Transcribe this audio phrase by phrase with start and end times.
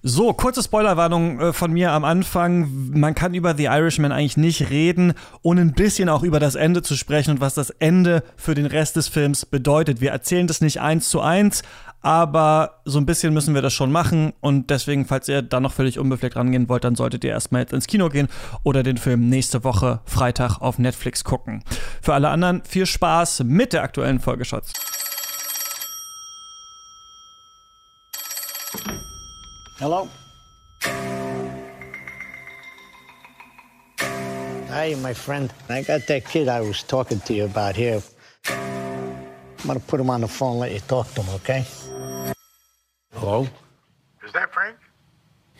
[0.00, 2.92] So, kurze Spoilerwarnung äh, von mir am Anfang.
[2.92, 6.82] Man kann über The Irishman eigentlich nicht reden, ohne ein bisschen auch über das Ende
[6.82, 10.00] zu sprechen und was das Ende für den Rest des Films bedeutet.
[10.00, 11.64] Wir erzählen das nicht eins zu eins,
[12.00, 15.72] aber so ein bisschen müssen wir das schon machen und deswegen, falls ihr da noch
[15.72, 18.28] völlig unbefleckt rangehen wollt, dann solltet ihr erstmal jetzt ins Kino gehen
[18.62, 21.64] oder den Film nächste Woche Freitag auf Netflix gucken.
[22.00, 24.72] Für alle anderen viel Spaß mit der aktuellen Folge Shots.
[29.78, 30.08] Hello?
[34.66, 35.52] Hey, my friend.
[35.68, 38.02] I got that kid I was talking to you about here.
[38.48, 41.64] I'm gonna put him on the phone and let you talk to him, okay?
[43.12, 43.46] Hello?
[44.26, 44.76] Is that Frank?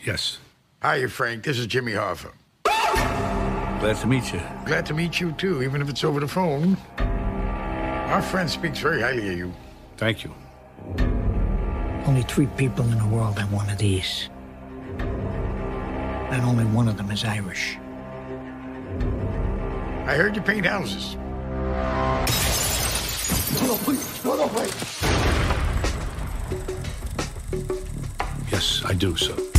[0.03, 0.39] Yes.
[0.81, 1.45] Hi, Frank.
[1.45, 2.33] This is Jimmy Hoffa.
[2.65, 4.41] Glad to meet you.
[4.65, 6.75] Glad to meet you, too, even if it's over the phone.
[6.97, 9.53] Our friend speaks very highly of you.
[9.95, 11.18] Thank you.
[12.09, 14.31] Only three people in the world have one of these.
[14.97, 17.77] And only one of them is Irish.
[20.07, 21.13] I heard you paint houses.
[23.61, 24.25] No, please.
[24.25, 24.73] No, no, please.
[28.51, 29.58] Yes, I do, sir.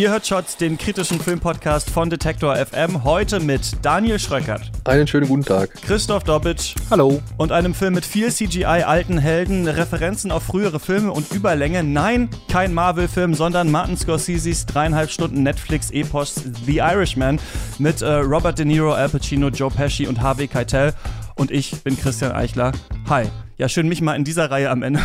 [0.00, 5.28] Ihr hört Shots, den kritischen Filmpodcast von Detektor FM, heute mit Daniel Schröckert, Einen schönen
[5.28, 5.74] guten Tag.
[5.82, 7.20] Christoph Dobitsch Hallo.
[7.36, 11.84] und einem Film mit viel CGI, alten Helden, Referenzen auf frühere Filme und Überlänge.
[11.84, 17.38] Nein, kein Marvel-Film, sondern Martin Scorseses dreieinhalb Stunden Netflix-Epos The Irishman
[17.78, 20.94] mit äh, Robert De Niro, Al Pacino, Joe Pesci und Harvey Keitel.
[21.34, 22.72] Und ich bin Christian Eichler.
[23.10, 23.26] Hi.
[23.60, 25.00] Ja, schön, mich mal in dieser Reihe am Ende.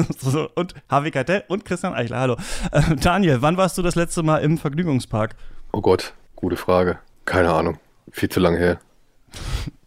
[0.54, 2.18] Und Harvey Keitel und Christian Eichler.
[2.20, 2.36] Hallo.
[2.72, 5.34] Äh, Daniel, wann warst du das letzte Mal im Vergnügungspark?
[5.74, 7.00] Oh Gott, gute Frage.
[7.26, 7.76] Keine Ahnung.
[8.10, 8.78] Viel zu lange her.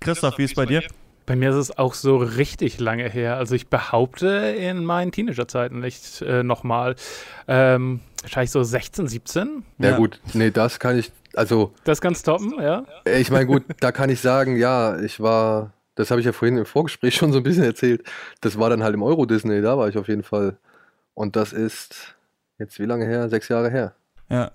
[0.01, 0.83] Christoph, wie ist bei dir?
[1.25, 3.37] Bei mir ist es auch so richtig lange her.
[3.37, 6.97] Also ich behaupte in meinen Teenagerzeiten nicht äh, nochmal.
[7.47, 9.63] Ähm, wahrscheinlich so 16, 17.
[9.79, 9.97] Ja, Ja.
[9.97, 12.85] gut, nee, das kann ich, also, Das ganz toppen, ja.
[13.03, 16.33] äh, ich meine, gut, da kann ich sagen, ja, ich war, das habe ich ja
[16.33, 18.03] vorhin im Vorgespräch schon so ein bisschen erzählt.
[18.41, 20.57] Das war dann halt im Euro Disney, da war ich auf jeden Fall.
[21.13, 22.15] Und das ist
[22.57, 23.29] jetzt wie lange her?
[23.29, 23.93] Sechs Jahre her.
[24.29, 24.51] Ja.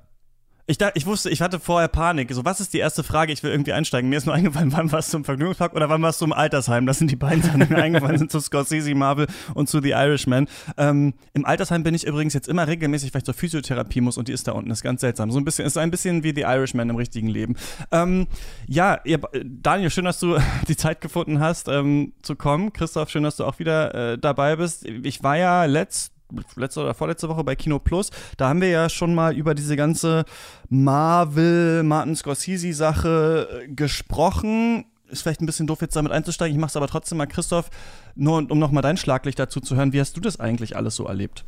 [0.69, 2.33] Ich, dachte, ich wusste, ich hatte vorher Panik.
[2.33, 3.33] So, was ist die erste Frage?
[3.33, 4.11] Ich will irgendwie einsteigen.
[4.11, 6.87] Mir ist nur eingefallen, wann warst du im Vergnügungspark oder wann warst du im Altersheim?
[6.87, 9.91] Das sind die beiden Sachen, die mir eingefallen sind zu Scorsese, Marvel und zu The
[9.91, 10.49] Irishman.
[10.77, 14.27] Ähm, Im Altersheim bin ich übrigens jetzt immer regelmäßig, weil ich zur Physiotherapie muss und
[14.27, 14.69] die ist da unten.
[14.69, 15.31] Das ist ganz seltsam.
[15.31, 17.55] So ein bisschen, ist ein bisschen wie The Irishman im richtigen Leben.
[17.93, 18.27] Ähm,
[18.67, 20.37] ja, ihr, Daniel, schön, dass du
[20.69, 22.73] die Zeit gefunden hast, ähm, zu kommen.
[22.73, 24.85] Christoph, schön, dass du auch wieder äh, dabei bist.
[24.85, 26.16] Ich war ja letzt
[26.57, 29.77] letzte oder vorletzte Woche bei Kino Plus, da haben wir ja schon mal über diese
[29.77, 30.25] ganze
[30.69, 34.87] Marvel, Martin Scorsese-Sache äh, gesprochen.
[35.09, 36.55] Ist vielleicht ein bisschen doof, jetzt damit einzusteigen.
[36.55, 37.71] Ich mache es aber trotzdem mal, Christoph,
[38.17, 39.93] nur um nochmal dein Schlaglicht dazu zu hören.
[39.93, 41.45] Wie hast du das eigentlich alles so erlebt?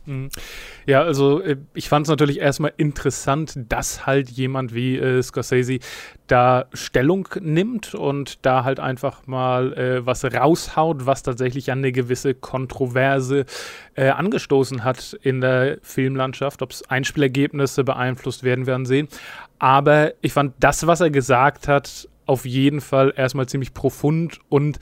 [0.87, 5.79] Ja, also äh, ich fand es natürlich erstmal interessant, dass halt jemand wie äh, Scorsese
[6.29, 12.35] da Stellung nimmt und da halt einfach mal äh, was raushaut, was tatsächlich eine gewisse
[12.35, 13.47] Kontroverse
[13.95, 16.63] äh, angestoßen hat in der Filmlandschaft.
[16.63, 19.09] Ob es Einspielergebnisse beeinflusst werden, werden sehen.
[19.59, 24.79] Aber ich fand das, was er gesagt hat, auf jeden Fall erstmal ziemlich profund und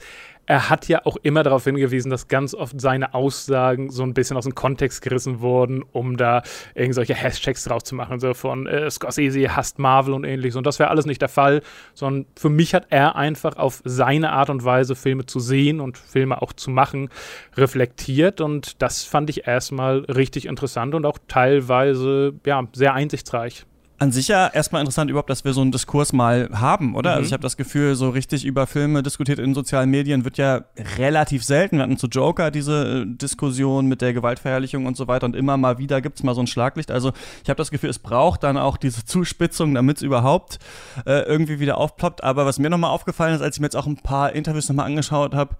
[0.47, 4.37] er hat ja auch immer darauf hingewiesen, dass ganz oft seine Aussagen so ein bisschen
[4.37, 6.41] aus dem Kontext gerissen wurden, um da
[6.73, 10.55] irgendwelche Hashtags drauf zu machen, so von äh, Scorsese hasst Marvel und ähnliches.
[10.55, 11.61] Und das wäre alles nicht der Fall,
[11.93, 15.97] sondern für mich hat er einfach auf seine Art und Weise, Filme zu sehen und
[15.97, 17.09] Filme auch zu machen,
[17.57, 18.39] reflektiert.
[18.39, 23.65] Und das fand ich erstmal richtig interessant und auch teilweise ja, sehr einsichtsreich.
[23.99, 27.13] An sich ja erstmal interessant überhaupt, dass wir so einen Diskurs mal haben, oder?
[27.13, 30.65] Also ich habe das Gefühl, so richtig über Filme diskutiert in sozialen Medien wird ja
[30.97, 31.77] relativ selten.
[31.77, 35.57] Wir hatten zu Joker diese äh, Diskussion mit der Gewaltverherrlichung und so weiter und immer
[35.57, 36.91] mal wieder gibt's mal so ein Schlaglicht.
[36.91, 37.11] Also
[37.43, 40.59] ich habe das Gefühl, es braucht dann auch diese Zuspitzung, damit es überhaupt
[41.07, 42.23] äh, irgendwie wieder aufploppt.
[42.23, 44.85] Aber was mir nochmal aufgefallen ist, als ich mir jetzt auch ein paar Interviews nochmal
[44.85, 45.55] angeschaut habe,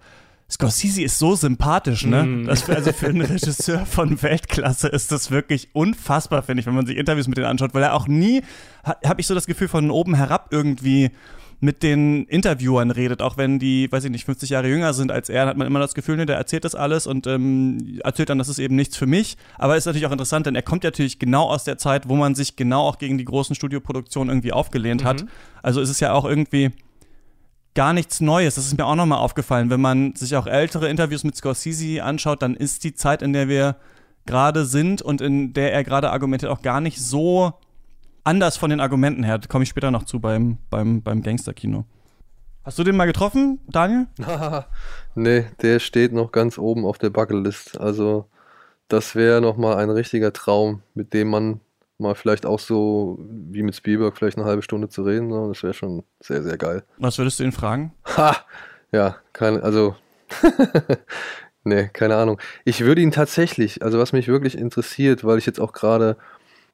[0.50, 2.44] Scorsese ist so sympathisch, ne?
[2.46, 6.74] Das für, also für einen Regisseur von Weltklasse ist das wirklich unfassbar, finde ich, wenn
[6.74, 8.42] man sich Interviews mit denen anschaut, weil er auch nie,
[8.84, 11.10] ha, habe ich so das Gefühl, von oben herab irgendwie
[11.60, 15.28] mit den Interviewern redet, auch wenn die, weiß ich nicht, 50 Jahre jünger sind als
[15.28, 18.38] er, hat man immer das Gefühl, ne, der erzählt das alles und ähm, erzählt dann,
[18.38, 19.36] das ist eben nichts für mich.
[19.58, 22.14] Aber ist natürlich auch interessant, denn er kommt ja natürlich genau aus der Zeit, wo
[22.14, 25.24] man sich genau auch gegen die großen Studioproduktionen irgendwie aufgelehnt hat.
[25.62, 26.70] Also ist es ja auch irgendwie
[27.74, 28.56] gar nichts Neues.
[28.56, 29.70] Das ist mir auch nochmal aufgefallen.
[29.70, 33.48] Wenn man sich auch ältere Interviews mit Scorsese anschaut, dann ist die Zeit, in der
[33.48, 33.76] wir
[34.26, 37.54] gerade sind und in der er gerade argumentiert, auch gar nicht so
[38.24, 39.38] anders von den Argumenten her.
[39.38, 41.84] Da komme ich später noch zu beim, beim, beim Gangsterkino.
[42.62, 44.06] Hast du den mal getroffen, Daniel?
[45.14, 47.80] nee, der steht noch ganz oben auf der Bucketlist.
[47.80, 48.26] Also,
[48.88, 51.60] das wäre nochmal ein richtiger Traum, mit dem man
[51.98, 55.30] mal vielleicht auch so wie mit Spielberg vielleicht eine halbe Stunde zu reden.
[55.30, 55.48] So.
[55.48, 56.84] Das wäre schon sehr, sehr geil.
[56.98, 57.92] Was würdest du ihn fragen?
[58.16, 58.36] Ha!
[58.92, 59.96] Ja, keine, also.
[61.64, 62.40] nee, keine Ahnung.
[62.64, 66.16] Ich würde ihn tatsächlich, also was mich wirklich interessiert, weil ich jetzt auch gerade,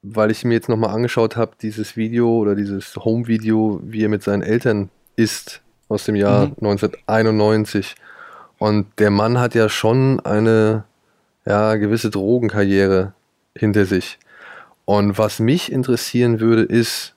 [0.01, 4.23] weil ich mir jetzt nochmal angeschaut habe, dieses Video oder dieses Home-Video, wie er mit
[4.23, 6.55] seinen Eltern ist aus dem Jahr mhm.
[6.61, 7.95] 1991.
[8.57, 10.85] Und der Mann hat ja schon eine
[11.45, 13.13] ja, gewisse Drogenkarriere
[13.55, 14.17] hinter sich.
[14.85, 17.15] Und was mich interessieren würde, ist,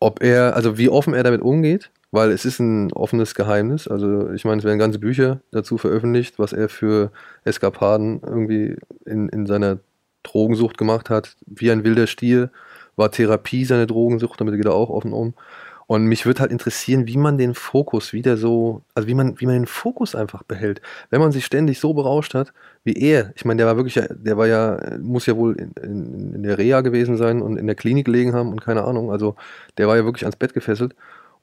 [0.00, 3.88] ob er, also wie offen er damit umgeht, weil es ist ein offenes Geheimnis.
[3.88, 7.12] Also ich meine, es werden ganze Bücher dazu veröffentlicht, was er für
[7.44, 9.78] Eskapaden irgendwie in, in seiner
[10.24, 11.36] Drogensucht gemacht hat.
[11.46, 12.50] Wie ein wilder Stier
[12.96, 15.34] war Therapie seine Drogensucht, damit geht er auch offen um.
[15.92, 19.44] Und mich würde halt interessieren, wie man den Fokus wieder so, also wie man, wie
[19.44, 20.80] man den Fokus einfach behält.
[21.10, 23.34] Wenn man sich ständig so berauscht hat, wie er.
[23.36, 26.56] Ich meine, der war wirklich, der war ja, muss ja wohl in, in, in der
[26.56, 29.12] Reha gewesen sein und in der Klinik gelegen haben und keine Ahnung.
[29.12, 29.36] Also
[29.76, 30.94] der war ja wirklich ans Bett gefesselt.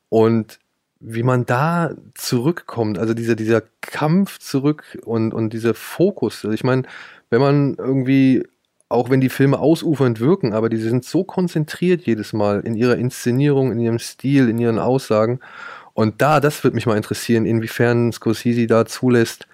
[0.10, 0.58] Und
[1.00, 6.44] wie man da zurückkommt, also dieser, dieser Kampf zurück und, und dieser Fokus.
[6.44, 6.86] Also ich meine,
[7.30, 8.48] wenn man irgendwie
[8.90, 12.96] auch wenn die Filme ausufernd wirken, aber die sind so konzentriert jedes Mal in ihrer
[12.96, 15.40] Inszenierung, in ihrem Stil, in ihren Aussagen.
[15.94, 19.48] Und da, das wird mich mal interessieren, inwiefern Scorsese da zulässt,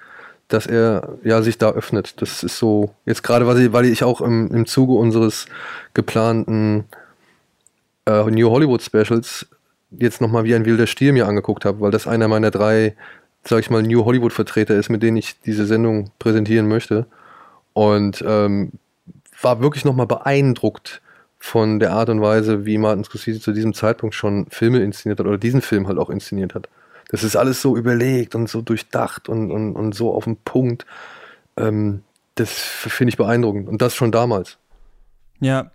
[0.47, 2.21] dass er ja sich da öffnet.
[2.21, 5.47] Das ist so, jetzt gerade, weil ich, weil ich auch im, im Zuge unseres
[5.93, 6.85] geplanten
[8.05, 9.47] äh, New Hollywood Specials
[9.91, 12.95] jetzt nochmal wie ein wilder Stier mir angeguckt habe, weil das einer meiner drei,
[13.43, 17.05] sag ich mal, New Hollywood Vertreter ist, mit denen ich diese Sendung präsentieren möchte.
[17.73, 18.71] Und ähm,
[19.45, 21.03] war wirklich nochmal beeindruckt
[21.37, 25.27] von der Art und Weise, wie Martin Scorsese zu diesem Zeitpunkt schon Filme inszeniert hat
[25.27, 26.67] oder diesen Film halt auch inszeniert hat.
[27.09, 30.87] Das ist alles so überlegt und so durchdacht und, und, und so auf den Punkt.
[31.57, 32.01] Ähm,
[32.33, 34.57] das finde ich beeindruckend und das schon damals.
[35.39, 35.69] Ja,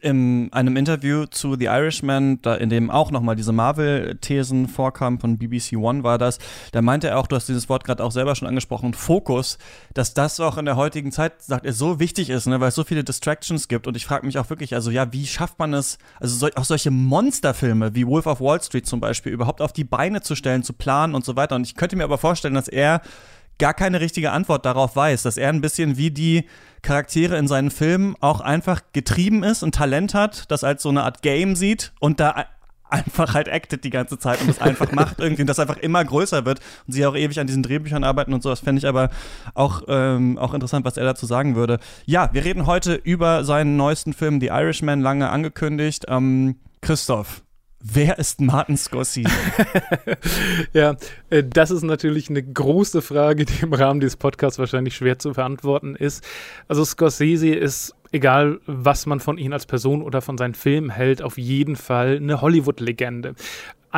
[0.00, 5.38] in einem Interview zu The Irishman, da, in dem auch nochmal diese Marvel-Thesen vorkamen, von
[5.38, 6.38] BBC One war das,
[6.70, 9.58] da meinte er auch, du hast dieses Wort gerade auch selber schon angesprochen, Fokus,
[9.94, 12.76] dass das auch in der heutigen Zeit, sagt er, so wichtig ist, ne, weil es
[12.76, 13.88] so viele Distractions gibt.
[13.88, 16.64] Und ich frage mich auch wirklich, also ja, wie schafft man es, also so, auch
[16.64, 20.62] solche Monsterfilme wie Wolf of Wall Street zum Beispiel, überhaupt auf die Beine zu stellen,
[20.62, 21.56] zu planen und so weiter.
[21.56, 23.00] Und ich könnte mir aber vorstellen, dass er
[23.58, 26.44] gar keine richtige Antwort darauf weiß, dass er ein bisschen wie die
[26.82, 31.02] Charaktere in seinen Filmen auch einfach getrieben ist und Talent hat, das als so eine
[31.02, 32.46] Art Game sieht und da
[32.90, 36.04] einfach halt actet die ganze Zeit und das einfach macht irgendwie und das einfach immer
[36.04, 38.50] größer wird und sie auch ewig an diesen Drehbüchern arbeiten und so.
[38.50, 39.10] Das fände ich aber
[39.54, 41.78] auch, ähm, auch interessant, was er dazu sagen würde.
[42.06, 46.06] Ja, wir reden heute über seinen neuesten Film The Irishman, lange angekündigt.
[46.08, 47.42] Ähm, Christoph,
[47.80, 49.30] Wer ist Martin Scorsese?
[50.72, 50.96] ja,
[51.30, 55.32] äh, das ist natürlich eine große Frage, die im Rahmen dieses Podcasts wahrscheinlich schwer zu
[55.32, 56.26] beantworten ist.
[56.66, 61.22] Also Scorsese ist, egal was man von ihm als Person oder von seinen Filmen hält,
[61.22, 63.36] auf jeden Fall eine Hollywood-Legende.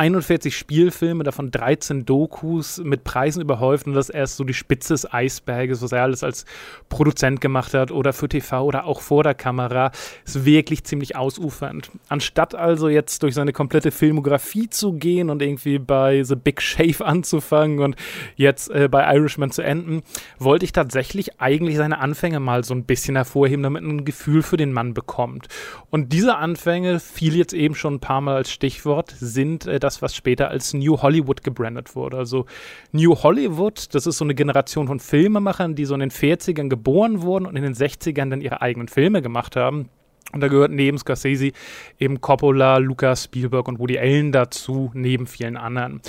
[0.01, 5.13] 41 Spielfilme, davon 13 Dokus mit Preisen überhäuft und das erst so die Spitze des
[5.13, 6.45] Eisberges, was er alles als
[6.89, 9.91] Produzent gemacht hat oder für TV oder auch vor der Kamera,
[10.25, 11.91] ist wirklich ziemlich ausufernd.
[12.09, 17.05] Anstatt also jetzt durch seine komplette Filmografie zu gehen und irgendwie bei The Big Shave
[17.05, 17.95] anzufangen und
[18.35, 20.01] jetzt äh, bei Irishman zu enden,
[20.39, 24.41] wollte ich tatsächlich eigentlich seine Anfänge mal so ein bisschen hervorheben, damit man ein Gefühl
[24.41, 25.47] für den Mann bekommt.
[25.91, 29.90] Und diese Anfänge, fiel jetzt eben schon ein paar Mal als Stichwort, sind äh, das,
[29.99, 32.17] was später als New Hollywood gebrandet wurde.
[32.17, 32.45] Also
[32.91, 37.23] New Hollywood, das ist so eine Generation von Filmemachern, die so in den 40ern geboren
[37.23, 39.89] wurden und in den 60ern dann ihre eigenen Filme gemacht haben.
[40.31, 41.51] Und da gehört neben Scorsese
[41.99, 46.01] eben Coppola, Lucas, Spielberg und Woody Allen dazu, neben vielen anderen.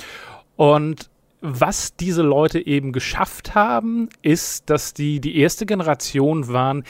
[0.55, 1.09] Und
[1.45, 6.85] was diese Leute eben geschafft haben, ist, dass die die erste Generation waren,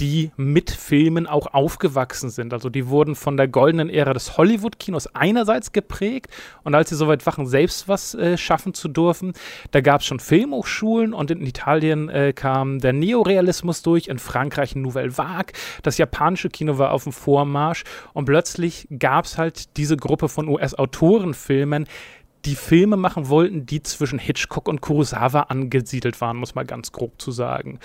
[0.00, 2.52] die mit Filmen auch aufgewachsen sind.
[2.52, 6.30] Also die wurden von der goldenen Ära des Hollywood-Kinos einerseits geprägt
[6.62, 9.32] und als sie soweit wachen, selbst was äh, schaffen zu dürfen,
[9.72, 14.76] da gab es schon Filmhochschulen und in Italien äh, kam der Neorealismus durch, in Frankreich
[14.76, 15.52] Nouvelle Vague,
[15.82, 20.48] das japanische Kino war auf dem Vormarsch und plötzlich gab es halt diese Gruppe von
[20.48, 21.86] US-Autorenfilmen,
[22.44, 27.20] die Filme machen wollten, die zwischen Hitchcock und Kurosawa angesiedelt waren, muss man ganz grob
[27.20, 27.78] zu sagen.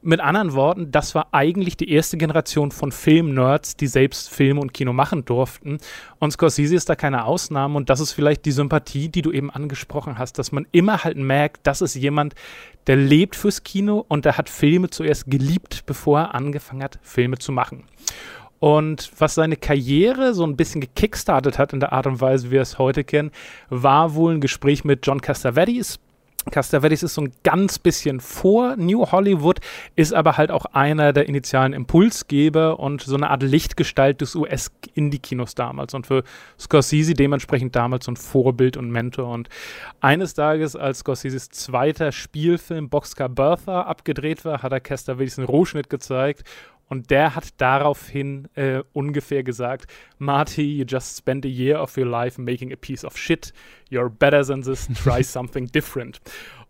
[0.00, 4.72] Mit anderen Worten, das war eigentlich die erste Generation von Filmnerds, die selbst Filme und
[4.72, 5.78] Kino machen durften.
[6.20, 9.50] Und Scorsese ist da keine Ausnahme und das ist vielleicht die Sympathie, die du eben
[9.50, 12.34] angesprochen hast, dass man immer halt merkt, das ist jemand,
[12.86, 17.38] der lebt fürs Kino und der hat Filme zuerst geliebt, bevor er angefangen hat, Filme
[17.38, 17.84] zu machen.
[18.60, 22.52] Und was seine Karriere so ein bisschen gekickstartet hat in der Art und Weise, wie
[22.52, 23.30] wir es heute kennen,
[23.68, 26.00] war wohl ein Gespräch mit John Cassavetes,
[26.50, 29.60] Cassavetes ist so ein ganz bisschen vor New Hollywood,
[29.96, 35.54] ist aber halt auch einer der initialen Impulsgeber und so eine Art Lichtgestalt des US-Indie-Kinos
[35.54, 36.24] damals und für
[36.58, 39.32] Scorsese dementsprechend damals so ein Vorbild und Mentor.
[39.32, 39.48] Und
[40.00, 45.90] eines Tages, als Scorseses zweiter Spielfilm Boxcar Bertha abgedreht war, hat er Cassavetes einen Rohschnitt
[45.90, 46.44] gezeigt
[46.88, 49.86] und der hat daraufhin äh, ungefähr gesagt,
[50.18, 53.52] Marty, you just spent a year of your life making a piece of shit.
[53.90, 54.88] You're better than this.
[55.04, 56.20] Try something different.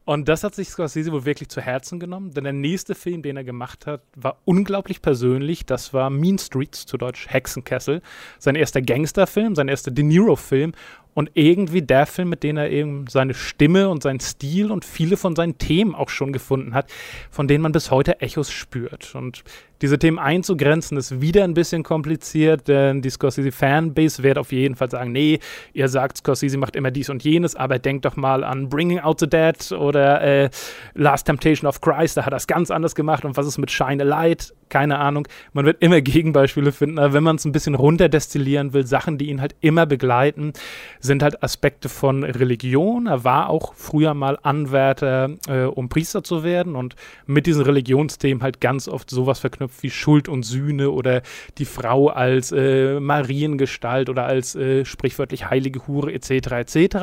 [0.09, 3.37] Und das hat sich Scorsese wohl wirklich zu Herzen genommen, denn der nächste Film, den
[3.37, 5.67] er gemacht hat, war unglaublich persönlich.
[5.67, 8.01] Das war Mean Streets, zu Deutsch Hexenkessel.
[8.39, 10.73] Sein erster Gangsterfilm, sein erster De Niro-Film
[11.13, 15.19] und irgendwie der Film, mit dem er eben seine Stimme und seinen Stil und viele
[15.19, 16.91] von seinen Themen auch schon gefunden hat,
[17.31, 19.15] von denen man bis heute Echos spürt.
[19.15, 19.45] Und
[19.83, 24.91] diese Themen einzugrenzen, ist wieder ein bisschen kompliziert, denn die Scorsese-Fanbase wird auf jeden Fall
[24.91, 25.39] sagen, nee,
[25.73, 29.21] ihr sagt, Scorsese macht immer dies und jenes, aber denkt doch mal an Bringing Out
[29.21, 30.51] the Dead oder äh,
[30.95, 33.71] Last Temptation of Christ, da hat er es ganz anders gemacht und was ist mit
[33.71, 34.53] Shine a Light?
[34.69, 35.27] Keine Ahnung.
[35.53, 39.31] Man wird immer Gegenbeispiele finden, aber wenn man es ein bisschen runterdestillieren will, Sachen, die
[39.31, 40.53] ihn halt immer begleiten,
[41.01, 43.07] sind halt Aspekte von Religion.
[43.07, 48.43] Er war auch früher mal Anwärter, äh, um Priester zu werden und mit diesen Religionsthemen
[48.43, 51.23] halt ganz oft sowas verknüpft Knöpfe wie Schuld und Sühne oder
[51.59, 56.53] die Frau als äh, Mariengestalt oder als äh, sprichwörtlich heilige Hure etc.
[56.53, 56.97] etc.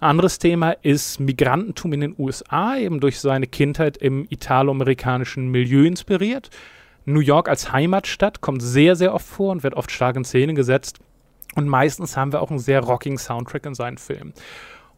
[0.00, 6.50] Anderes Thema ist Migrantentum in den USA, eben durch seine Kindheit im italoamerikanischen Milieu inspiriert.
[7.06, 10.54] New York als Heimatstadt kommt sehr, sehr oft vor und wird oft stark in Szene
[10.54, 10.98] gesetzt.
[11.54, 14.32] Und meistens haben wir auch einen sehr rocking Soundtrack in seinen Filmen.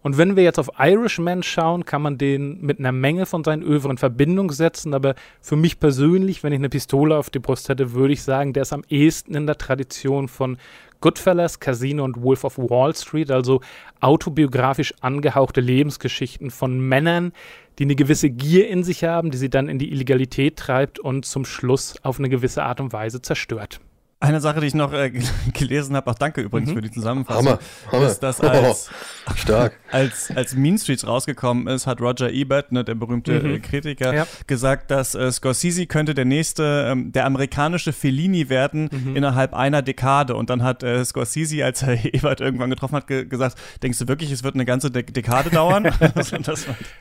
[0.07, 3.65] Und wenn wir jetzt auf Irishman schauen, kann man den mit einer Menge von seinen
[3.65, 4.95] Övre in Verbindung setzen.
[4.95, 8.53] Aber für mich persönlich, wenn ich eine Pistole auf die Brust hätte, würde ich sagen,
[8.53, 10.59] der ist am ehesten in der Tradition von
[11.01, 13.63] Goodfellas, Casino und Wolf of Wall Street, also
[13.99, 17.33] autobiografisch angehauchte Lebensgeschichten von Männern,
[17.81, 21.25] die eine gewisse Gier in sich haben, die sie dann in die Illegalität treibt und
[21.25, 23.81] zum Schluss auf eine gewisse Art und Weise zerstört.
[24.19, 25.11] Eine Sache, die ich noch äh,
[25.53, 26.75] gelesen habe, auch danke übrigens mhm.
[26.77, 27.59] für die Zusammenfassung, Hammer,
[27.93, 28.07] Hammer.
[28.07, 28.91] ist, dass als,
[29.29, 29.79] oh, stark.
[29.91, 33.55] als, als Mean Streets rausgekommen ist, hat Roger Ebert, ne, der berühmte mhm.
[33.57, 34.27] Äh, Kritiker, ja.
[34.47, 39.17] gesagt, dass äh, Scorsese könnte der nächste, ähm, der amerikanische Fellini werden mhm.
[39.17, 40.35] innerhalb einer Dekade.
[40.35, 44.09] Und dann hat äh, Scorsese, als er Ebert irgendwann getroffen hat, ge gesagt, denkst du
[44.09, 45.85] wirklich, es wird eine ganze De Dekade dauern?
[46.15, 46.37] also,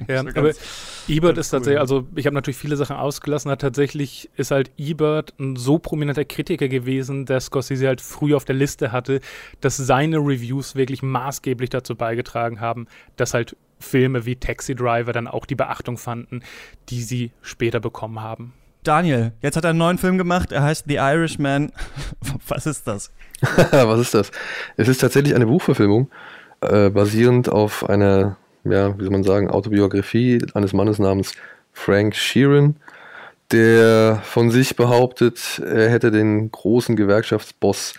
[0.10, 0.52] ja, aber
[1.08, 1.60] Ebert ist cool.
[1.60, 5.80] tatsächlich, also ich habe natürlich viele Sachen ausgelassen, hat tatsächlich ist halt Ebert ein so
[5.80, 9.20] prominenter Kritiker gewesen, gewesen, der Scorsese halt früh auf der Liste hatte,
[9.62, 15.28] dass seine Reviews wirklich maßgeblich dazu beigetragen haben, dass halt Filme wie Taxi Driver dann
[15.28, 16.42] auch die Beachtung fanden,
[16.90, 18.54] die sie später bekommen haben.
[18.84, 21.72] Daniel, jetzt hat er einen neuen Film gemacht, er heißt The Irishman.
[22.48, 23.12] Was ist das?
[23.72, 24.32] Was ist das?
[24.78, 26.10] Es ist tatsächlich eine Buchverfilmung,
[26.62, 31.34] äh, basierend auf einer, ja, wie soll man sagen, Autobiografie eines Mannes namens
[31.74, 32.78] Frank Sheeran
[33.52, 37.94] der von sich behauptet, er hätte den großen Gewerkschaftsboss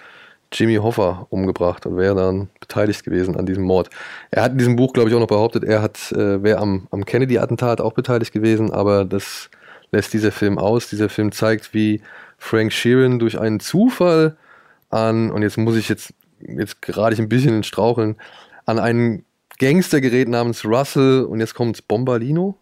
[0.52, 3.90] Jimmy Hoffa umgebracht und wäre dann beteiligt gewesen an diesem Mord.
[4.30, 7.04] Er hat in diesem Buch, glaube ich, auch noch behauptet, er äh, wäre am, am
[7.04, 9.50] Kennedy-Attentat auch beteiligt gewesen, aber das
[9.90, 10.88] lässt dieser Film aus.
[10.88, 12.00] Dieser Film zeigt, wie
[12.38, 14.36] Frank Sheeran durch einen Zufall
[14.90, 18.16] an, und jetzt muss ich jetzt, jetzt gerade ich ein bisschen in Straucheln,
[18.66, 19.24] an einen
[19.58, 22.56] Gangstergerät namens Russell, und jetzt kommt Bombalino,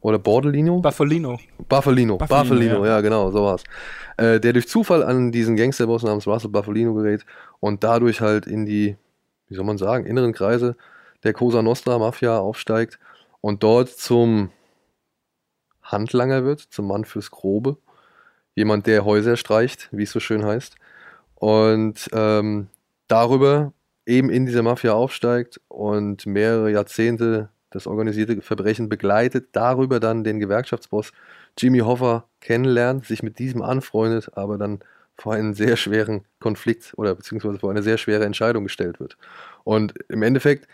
[0.00, 0.80] oder Bordelino?
[0.80, 1.38] Buffolino.
[1.68, 2.16] Buffolino.
[2.16, 2.96] Buffolino, ja.
[2.96, 3.00] ja.
[3.00, 3.64] genau, sowas.
[4.16, 7.24] Äh, der durch Zufall an diesen Gangsterboss namens Russell Buffolino gerät
[7.60, 8.96] und dadurch halt in die,
[9.48, 10.76] wie soll man sagen, inneren Kreise
[11.22, 12.98] der Cosa Nostra Mafia aufsteigt
[13.40, 14.50] und dort zum
[15.82, 17.76] Handlanger wird, zum Mann fürs Grobe.
[18.54, 20.76] Jemand, der Häuser streicht, wie es so schön heißt.
[21.34, 22.68] Und ähm,
[23.08, 23.72] darüber
[24.06, 30.40] eben in dieser Mafia aufsteigt und mehrere Jahrzehnte das organisierte Verbrechen begleitet, darüber dann den
[30.40, 31.12] Gewerkschaftsboss
[31.56, 34.80] Jimmy Hoffa kennenlernt, sich mit diesem anfreundet, aber dann
[35.16, 39.16] vor einen sehr schweren Konflikt oder beziehungsweise vor eine sehr schwere Entscheidung gestellt wird.
[39.64, 40.66] Und im Endeffekt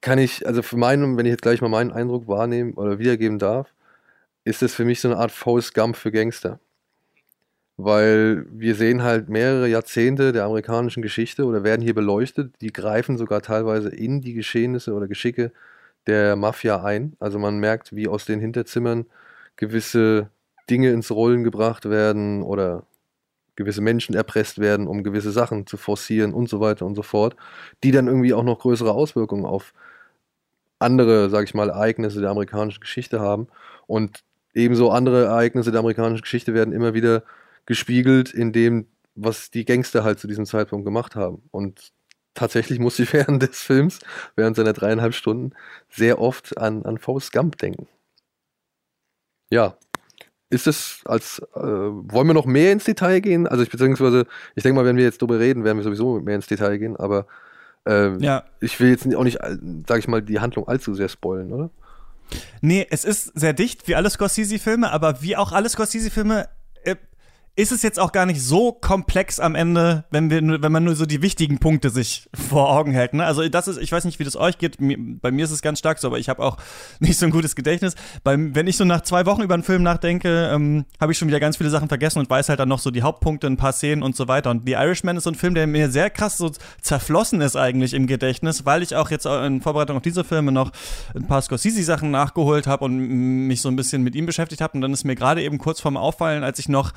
[0.00, 3.38] kann ich, also für meinen, wenn ich jetzt gleich mal meinen Eindruck wahrnehmen oder wiedergeben
[3.38, 3.72] darf,
[4.44, 6.60] ist das für mich so eine Art Forrest Gump für Gangster.
[7.76, 13.16] Weil wir sehen halt mehrere Jahrzehnte der amerikanischen Geschichte oder werden hier beleuchtet, die greifen
[13.16, 15.50] sogar teilweise in die Geschehnisse oder Geschicke
[16.06, 17.16] der Mafia ein.
[17.18, 19.06] Also man merkt, wie aus den Hinterzimmern
[19.56, 20.30] gewisse
[20.70, 22.84] Dinge ins Rollen gebracht werden oder
[23.56, 27.36] gewisse Menschen erpresst werden, um gewisse Sachen zu forcieren und so weiter und so fort,
[27.82, 29.74] die dann irgendwie auch noch größere Auswirkungen auf
[30.78, 33.48] andere, sage ich mal, Ereignisse der amerikanischen Geschichte haben.
[33.86, 37.22] Und ebenso andere Ereignisse der amerikanischen Geschichte werden immer wieder
[37.66, 41.42] gespiegelt, indem was die Gangster halt zu diesem Zeitpunkt gemacht haben.
[41.50, 41.92] Und
[42.34, 44.00] tatsächlich muss ich während des Films,
[44.36, 45.52] während seiner dreieinhalb Stunden,
[45.90, 47.86] sehr oft an, an Forrest Gump denken.
[49.50, 49.76] Ja.
[50.50, 53.46] Ist es als, äh, wollen wir noch mehr ins Detail gehen?
[53.48, 56.36] Also ich beziehungsweise, ich denke mal, wenn wir jetzt darüber reden, werden wir sowieso mehr
[56.36, 57.26] ins Detail gehen, aber
[57.86, 58.44] äh, Ja.
[58.60, 61.70] ich will jetzt auch nicht, sage ich mal, die Handlung allzu sehr spoilen, oder?
[62.60, 66.48] Nee, es ist sehr dicht, wie alle Scorsese-Filme, aber wie auch alle Scorsese-Filme
[66.84, 66.96] äh,
[67.56, 70.96] ist es jetzt auch gar nicht so komplex am Ende, wenn, wir, wenn man nur
[70.96, 73.14] so die wichtigen Punkte sich vor Augen hält.
[73.14, 73.24] Ne?
[73.24, 75.78] Also das ist, ich weiß nicht, wie das euch geht, bei mir ist es ganz
[75.78, 76.56] stark so, aber ich habe auch
[76.98, 77.94] nicht so ein gutes Gedächtnis.
[78.24, 81.28] Beim, wenn ich so nach zwei Wochen über einen Film nachdenke, ähm, habe ich schon
[81.28, 83.72] wieder ganz viele Sachen vergessen und weiß halt dann noch so die Hauptpunkte, ein paar
[83.72, 84.50] Szenen und so weiter.
[84.50, 87.94] Und The Irishman ist so ein Film, der mir sehr krass so zerflossen ist eigentlich
[87.94, 90.72] im Gedächtnis, weil ich auch jetzt in Vorbereitung auf diese Filme noch
[91.14, 92.96] ein paar Scorsese-Sachen nachgeholt habe und
[93.46, 94.74] mich so ein bisschen mit ihm beschäftigt habe.
[94.74, 96.92] Und dann ist mir gerade eben kurz vorm Auffallen, als ich noch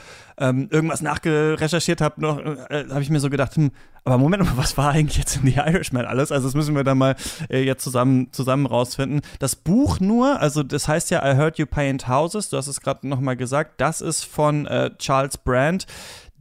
[0.50, 3.72] ähm, irgendwas nachgerecherchiert habe, noch äh, habe ich mir so gedacht, hm,
[4.04, 6.32] aber Moment mal, was war eigentlich jetzt in The Irishman alles?
[6.32, 7.16] Also das müssen wir dann mal
[7.50, 9.22] äh, jetzt zusammen, zusammen rausfinden.
[9.40, 12.82] Das Buch nur, also das heißt ja I Heard You Paint Houses, du hast es
[12.82, 15.86] gerade nochmal gesagt, das ist von äh, Charles Brandt.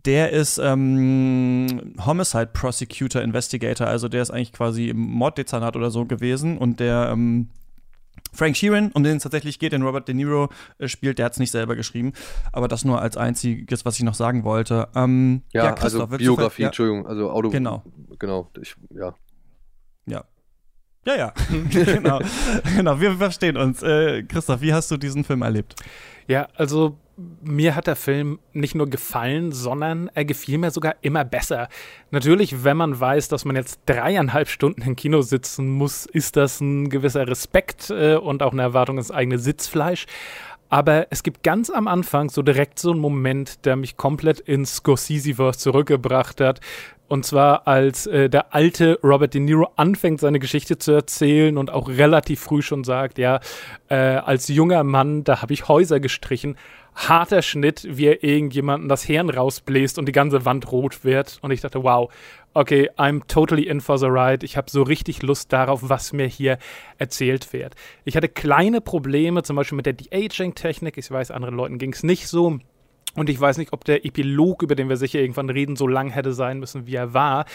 [0.05, 6.05] Der ist ähm, Homicide Prosecutor Investigator, also der ist eigentlich quasi im Morddezernat oder so
[6.05, 7.49] gewesen und der ähm,
[8.37, 11.33] Frank Sheeran, um den es tatsächlich geht, den Robert De Niro äh, spielt, der hat
[11.33, 12.13] es nicht selber geschrieben.
[12.53, 14.89] Aber das nur als einziges, was ich noch sagen wollte.
[14.95, 17.51] Ähm, Ja, Christoph, also Biografie, vielleicht- Entschuldigung, also Auto.
[17.51, 17.83] Genau.
[18.19, 19.15] Genau, ich, ja.
[20.07, 20.25] Ja.
[21.05, 21.33] Ja, ja,
[21.71, 22.19] genau.
[22.77, 23.81] genau, wir verstehen uns.
[23.83, 25.75] Äh, Christoph, wie hast du diesen Film erlebt?
[26.27, 26.99] Ja, also
[27.43, 31.69] mir hat der Film nicht nur gefallen, sondern er gefiel mir sogar immer besser.
[32.11, 36.61] Natürlich, wenn man weiß, dass man jetzt dreieinhalb Stunden im Kino sitzen muss, ist das
[36.61, 40.07] ein gewisser Respekt äh, und auch eine Erwartung ins eigene Sitzfleisch.
[40.69, 44.77] Aber es gibt ganz am Anfang so direkt so einen Moment, der mich komplett ins
[44.77, 46.61] Scorsese-Verse zurückgebracht hat.
[47.09, 51.71] Und zwar als äh, der alte Robert De Niro anfängt, seine Geschichte zu erzählen und
[51.71, 53.39] auch relativ früh schon sagt, ja,
[53.89, 56.57] äh, als junger Mann, da habe ich Häuser gestrichen.
[56.97, 61.39] Harter Schnitt, wie er irgendjemanden das Hirn rausbläst und die ganze Wand rot wird.
[61.43, 62.11] Und ich dachte, wow,
[62.55, 64.45] okay, I'm totally in for the ride.
[64.45, 66.59] Ich habe so richtig Lust darauf, was mir hier
[66.97, 67.75] erzählt wird.
[68.05, 70.97] Ich hatte kleine Probleme, zum Beispiel mit der De-Aging-Technik.
[70.97, 72.59] Ich weiß, anderen Leuten ging es nicht so.
[73.17, 76.11] Und ich weiß nicht, ob der Epilog, über den wir sicher irgendwann reden, so lang
[76.11, 77.47] hätte sein müssen, wie er war.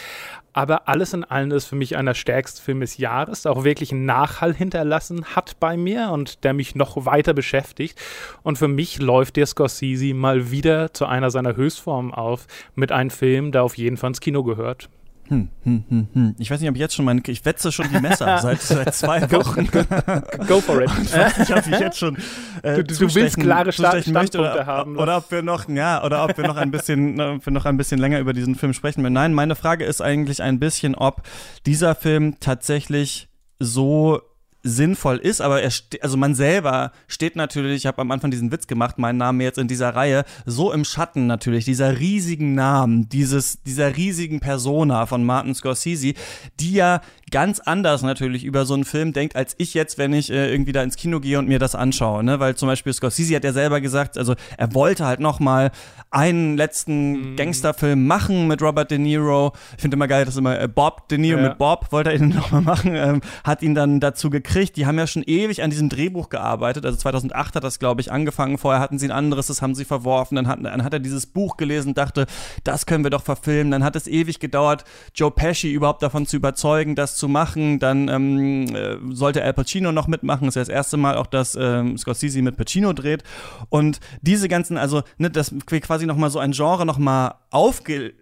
[0.53, 3.91] Aber alles in allem ist für mich einer stärksten Filme des Jahres, der auch wirklich
[3.91, 7.99] einen Nachhall hinterlassen hat bei mir und der mich noch weiter beschäftigt.
[8.43, 13.11] Und für mich läuft der Scorsese mal wieder zu einer seiner Höchstformen auf mit einem
[13.11, 14.89] Film, der auf jeden Fall ins Kino gehört.
[15.27, 16.35] Hm, hm, hm, hm.
[16.39, 18.93] Ich weiß nicht, ob ich jetzt schon meine, ich wetze schon die Messer seit, seit
[18.93, 19.65] zwei Wochen.
[20.47, 20.91] Go for it.
[21.03, 22.17] Ich weiß nicht, ob ich jetzt schon
[22.63, 26.23] äh, Du- du- willst klare möchte Standpunkte oder, haben, oder ob wir noch, ja, oder
[26.25, 29.03] ob wir noch ein bisschen, ob wir noch ein bisschen länger über diesen Film sprechen.
[29.03, 29.13] werden.
[29.13, 31.21] Nein, meine Frage ist eigentlich ein bisschen, ob
[31.65, 33.29] dieser Film tatsächlich
[33.59, 34.21] so
[34.63, 35.71] sinnvoll ist, aber er
[36.01, 39.57] also man selber steht natürlich, ich habe am Anfang diesen Witz gemacht, mein Name jetzt
[39.57, 45.23] in dieser Reihe, so im Schatten natürlich, dieser riesigen Namen, dieses, dieser riesigen Persona von
[45.23, 46.13] Martin Scorsese,
[46.59, 50.29] die ja ganz anders natürlich über so einen Film denkt, als ich jetzt, wenn ich
[50.29, 52.39] äh, irgendwie da ins Kino gehe und mir das anschaue, ne?
[52.39, 55.71] Weil zum Beispiel Scorsese hat ja selber gesagt, also er wollte halt noch mal
[56.11, 59.53] einen letzten Gangsterfilm machen mit Robert De Niro.
[59.77, 61.49] Ich finde immer geil, dass immer äh, Bob De Niro Ja.
[61.49, 64.75] mit Bob wollte er ihn noch mal machen, ähm, hat ihn dann dazu gekriegt.
[64.75, 66.85] Die haben ja schon ewig an diesem Drehbuch gearbeitet.
[66.85, 68.57] Also 2008 hat das, glaube ich, angefangen.
[68.57, 70.35] Vorher hatten sie ein anderes, das haben sie verworfen.
[70.35, 72.25] Dann hat, dann hat er dieses Buch gelesen, dachte,
[72.65, 73.71] das können wir doch verfilmen.
[73.71, 74.83] Dann hat es ewig gedauert,
[75.15, 77.79] Joe Pesci überhaupt davon zu überzeugen, das zu machen.
[77.79, 80.45] Dann ähm, äh, sollte Al Pacino noch mitmachen.
[80.47, 83.23] Das ist ja das erste Mal auch, dass ähm, Scorsese mit Pacino dreht.
[83.69, 88.13] Und diese ganzen, also ne, dass quasi noch mal so ein Genre noch mal aufge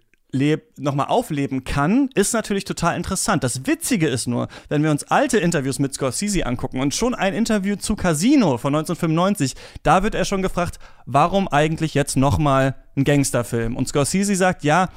[0.78, 3.42] nochmal aufleben kann, ist natürlich total interessant.
[3.42, 7.34] Das Witzige ist nur, wenn wir uns alte Interviews mit Scorsese angucken und schon ein
[7.34, 13.04] Interview zu Casino von 1995, da wird er schon gefragt, warum eigentlich jetzt nochmal ein
[13.04, 13.76] Gangsterfilm?
[13.76, 14.88] Und Scorsese sagt, ja,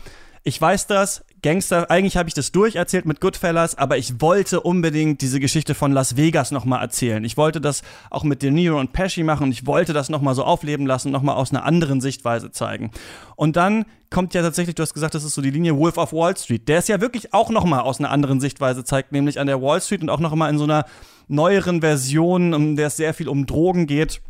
[0.44, 5.22] ich weiß das, Gangster, eigentlich habe ich das durcherzählt mit Goodfellas, aber ich wollte unbedingt
[5.22, 7.24] diese Geschichte von Las Vegas nochmal erzählen.
[7.26, 10.36] Ich wollte das auch mit De Niro und Pesci machen und ich wollte das nochmal
[10.36, 12.92] so aufleben lassen, nochmal aus einer anderen Sichtweise zeigen.
[13.36, 16.14] Und dann kommt ja tatsächlich, du hast gesagt, das ist so die Linie Wolf of
[16.14, 19.48] Wall Street, der es ja wirklich auch nochmal aus einer anderen Sichtweise zeigt, nämlich an
[19.48, 20.86] der Wall Street und auch nochmal in so einer
[21.28, 24.22] neueren Version, in der es sehr viel um Drogen geht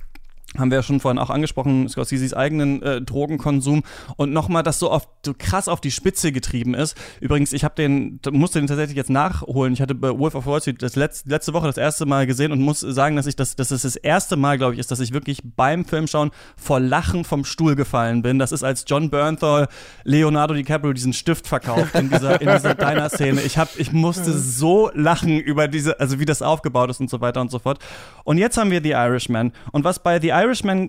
[0.57, 3.83] haben wir ja schon vorhin auch angesprochen, Scorseses eigenen äh, Drogenkonsum
[4.17, 6.95] und nochmal das so oft so krass auf die Spitze getrieben ist.
[7.21, 9.73] Übrigens, ich habe den, musste den tatsächlich jetzt nachholen.
[9.73, 12.51] Ich hatte bei Wolf of Wall Street das letzte, letzte Woche das erste Mal gesehen
[12.51, 14.99] und muss sagen, dass ich das, dass es das erste Mal, glaube ich, ist, dass
[14.99, 18.39] ich wirklich beim Filmschauen vor Lachen vom Stuhl gefallen bin.
[18.39, 19.67] Das ist, als John Bernthal
[20.03, 23.41] Leonardo DiCaprio diesen Stift verkauft in dieser, in dieser Diner-Szene.
[23.41, 27.21] Ich hab, ich musste so lachen über diese, also wie das aufgebaut ist und so
[27.21, 27.79] weiter und so fort.
[28.23, 29.51] Und jetzt haben wir The Irishman.
[29.71, 30.42] Und was bei The Irishman,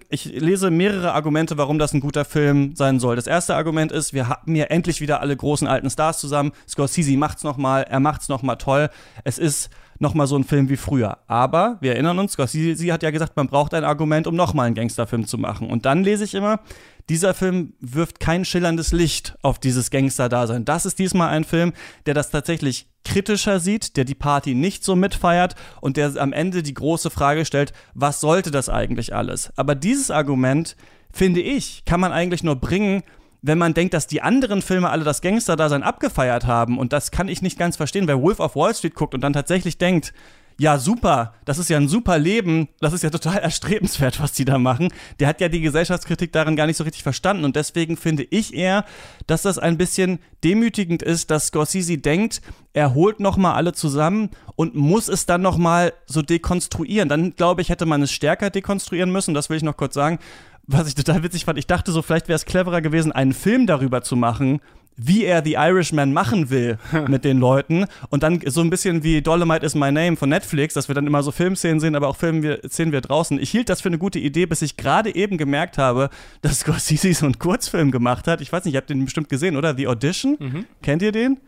[0.08, 3.16] ich lese mehrere Argumente, warum das ein guter Film sein soll.
[3.16, 6.52] Das erste Argument ist, wir haben hier endlich wieder alle großen alten Stars zusammen.
[6.68, 8.90] Scorsese macht's nochmal, er macht's nochmal toll.
[9.24, 11.18] Es ist nochmal so ein Film wie früher.
[11.26, 14.74] Aber wir erinnern uns, Scorsese hat ja gesagt, man braucht ein Argument, um nochmal einen
[14.74, 15.70] Gangsterfilm zu machen.
[15.70, 16.60] Und dann lese ich immer,
[17.08, 20.64] dieser Film wirft kein schillerndes Licht auf dieses Gangster-Dasein.
[20.64, 21.72] Das ist diesmal ein Film,
[22.06, 26.64] der das tatsächlich kritischer sieht, der die Party nicht so mitfeiert und der am Ende
[26.64, 29.53] die große Frage stellt, was sollte das eigentlich alles?
[29.55, 30.74] Aber dieses Argument,
[31.12, 33.05] finde ich, kann man eigentlich nur bringen,
[33.40, 36.77] wenn man denkt, dass die anderen Filme alle das Gangster-Dasein abgefeiert haben.
[36.77, 38.09] Und das kann ich nicht ganz verstehen.
[38.09, 40.12] Wer Wolf of Wall Street guckt und dann tatsächlich denkt,
[40.58, 44.44] ja, super, das ist ja ein super Leben, das ist ja total erstrebenswert, was die
[44.44, 44.88] da machen.
[45.18, 48.54] Der hat ja die Gesellschaftskritik darin gar nicht so richtig verstanden und deswegen finde ich
[48.54, 48.84] eher,
[49.26, 52.40] dass das ein bisschen demütigend ist, dass Scorsese denkt,
[52.72, 57.08] er holt nochmal alle zusammen und muss es dann nochmal so dekonstruieren.
[57.08, 60.18] Dann glaube ich, hätte man es stärker dekonstruieren müssen, das will ich noch kurz sagen.
[60.66, 63.66] Was ich total witzig fand, ich dachte so, vielleicht wäre es cleverer gewesen, einen Film
[63.66, 64.60] darüber zu machen,
[64.96, 66.78] wie er The Irishman machen will
[67.09, 67.87] mit den Leuten.
[68.11, 71.07] Und dann so ein bisschen wie Dolomite is My Name von Netflix, dass wir dann
[71.07, 73.38] immer so Filmszenen sehen, aber auch Filmszenen wir draußen.
[73.38, 76.11] Ich hielt das für eine gute Idee, bis ich gerade eben gemerkt habe,
[76.42, 78.40] dass Scorsese so einen Kurzfilm gemacht hat.
[78.40, 79.76] Ich weiß nicht, ihr habt den bestimmt gesehen, oder?
[79.76, 80.37] The Audition?
[80.38, 80.64] Mhm.
[80.83, 81.40] Kennt ihr den?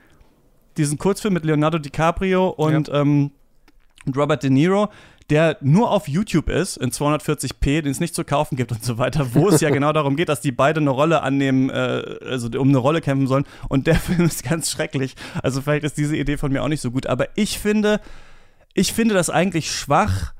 [0.76, 3.00] Diesen Kurzfilm mit Leonardo DiCaprio und ja.
[3.00, 3.30] ähm,
[4.14, 4.88] Robert De Niro
[5.30, 8.98] der nur auf YouTube ist, in 240p, den es nicht zu kaufen gibt und so
[8.98, 12.48] weiter, wo es ja genau darum geht, dass die beide eine Rolle annehmen, äh, also
[12.58, 13.44] um eine Rolle kämpfen sollen.
[13.68, 15.14] Und der Film ist ganz schrecklich.
[15.42, 17.06] Also vielleicht ist diese Idee von mir auch nicht so gut.
[17.06, 18.00] Aber ich finde,
[18.74, 20.32] ich finde das eigentlich schwach,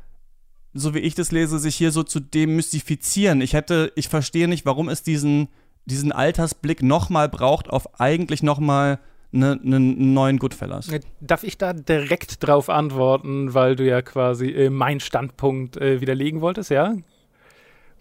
[0.73, 3.41] so wie ich das lese, sich hier so zu demystifizieren.
[3.41, 5.49] Ich hätte, ich verstehe nicht, warum es diesen,
[5.87, 9.01] diesen Altersblick nochmal braucht auf eigentlich nochmal
[9.33, 10.89] einen ne, neuen Goodfellas.
[11.21, 16.41] Darf ich da direkt drauf antworten, weil du ja quasi äh, meinen Standpunkt äh, widerlegen
[16.41, 16.95] wolltest, ja?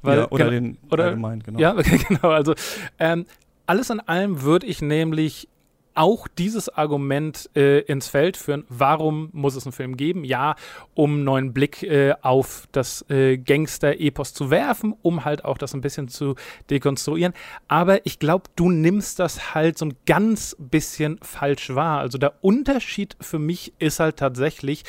[0.01, 1.59] Weil, ja, oder den oder, allgemein, genau.
[1.59, 2.29] Ja, okay, genau.
[2.29, 2.53] Also
[2.99, 3.25] ähm,
[3.65, 5.47] alles in allem würde ich nämlich
[5.95, 8.65] auch dieses Argument äh, ins Feld führen.
[8.69, 10.23] Warum muss es einen Film geben?
[10.23, 10.55] Ja,
[10.93, 15.73] um einen neuen Blick äh, auf das äh, Gangster-Epos zu werfen, um halt auch das
[15.73, 16.35] ein bisschen zu
[16.69, 17.33] dekonstruieren.
[17.67, 21.99] Aber ich glaube, du nimmst das halt so ein ganz bisschen falsch wahr.
[21.99, 24.83] Also der Unterschied für mich ist halt tatsächlich,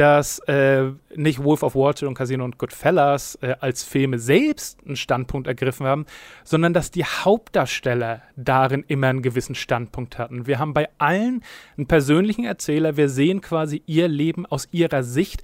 [0.00, 4.78] dass äh, nicht Wolf of Wall Street und Casino und Goodfellas äh, als Filme selbst
[4.86, 6.06] einen Standpunkt ergriffen haben,
[6.42, 10.46] sondern dass die Hauptdarsteller darin immer einen gewissen Standpunkt hatten.
[10.46, 11.42] Wir haben bei allen
[11.76, 15.42] einen persönlichen Erzähler, wir sehen quasi ihr Leben aus ihrer Sicht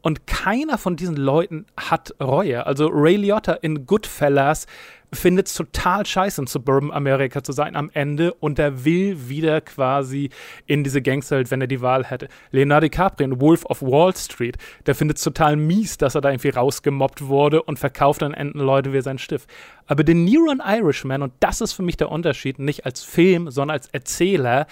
[0.00, 2.64] und keiner von diesen Leuten hat Reue.
[2.64, 4.66] Also Ray Liotta in Goodfellas
[5.12, 9.60] findet es total scheiße, in Suburban Amerika zu sein am Ende und er will wieder
[9.60, 10.30] quasi
[10.66, 12.28] in diese Gangsterwelt, wenn er die Wahl hätte.
[12.50, 16.30] Leonardo DiCaprio in Wolf of Wall Street, der findet es total mies, dass er da
[16.30, 19.48] irgendwie rausgemobbt wurde und verkauft dann Enden Leute wie sein Stift.
[19.86, 23.76] Aber den Nero Irishman, und das ist für mich der Unterschied, nicht als Film, sondern
[23.76, 24.66] als Erzähler,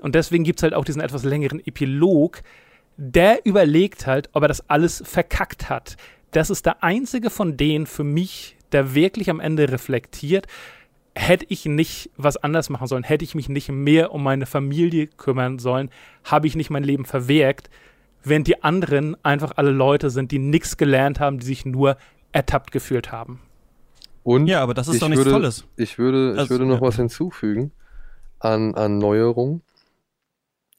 [0.00, 2.42] und deswegen gibt es halt auch diesen etwas längeren Epilog,
[2.96, 5.96] der überlegt halt, ob er das alles verkackt hat.
[6.32, 10.46] Das ist der einzige von denen für mich, der wirklich am Ende reflektiert,
[11.14, 15.06] hätte ich nicht was anders machen sollen, hätte ich mich nicht mehr um meine Familie
[15.06, 15.90] kümmern sollen,
[16.24, 17.68] habe ich nicht mein Leben verwirkt,
[18.22, 21.96] während die anderen einfach alle Leute sind, die nichts gelernt haben, die sich nur
[22.32, 23.40] ertappt gefühlt haben.
[24.22, 25.64] Und ja, aber das ist doch nichts würde, Tolles.
[25.76, 26.86] Ich würde, also, ich würde noch ja.
[26.86, 27.72] was hinzufügen
[28.38, 29.62] an, an Neuerungen.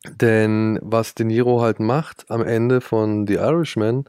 [0.09, 4.05] Denn was De Niro halt macht am Ende von The Irishman,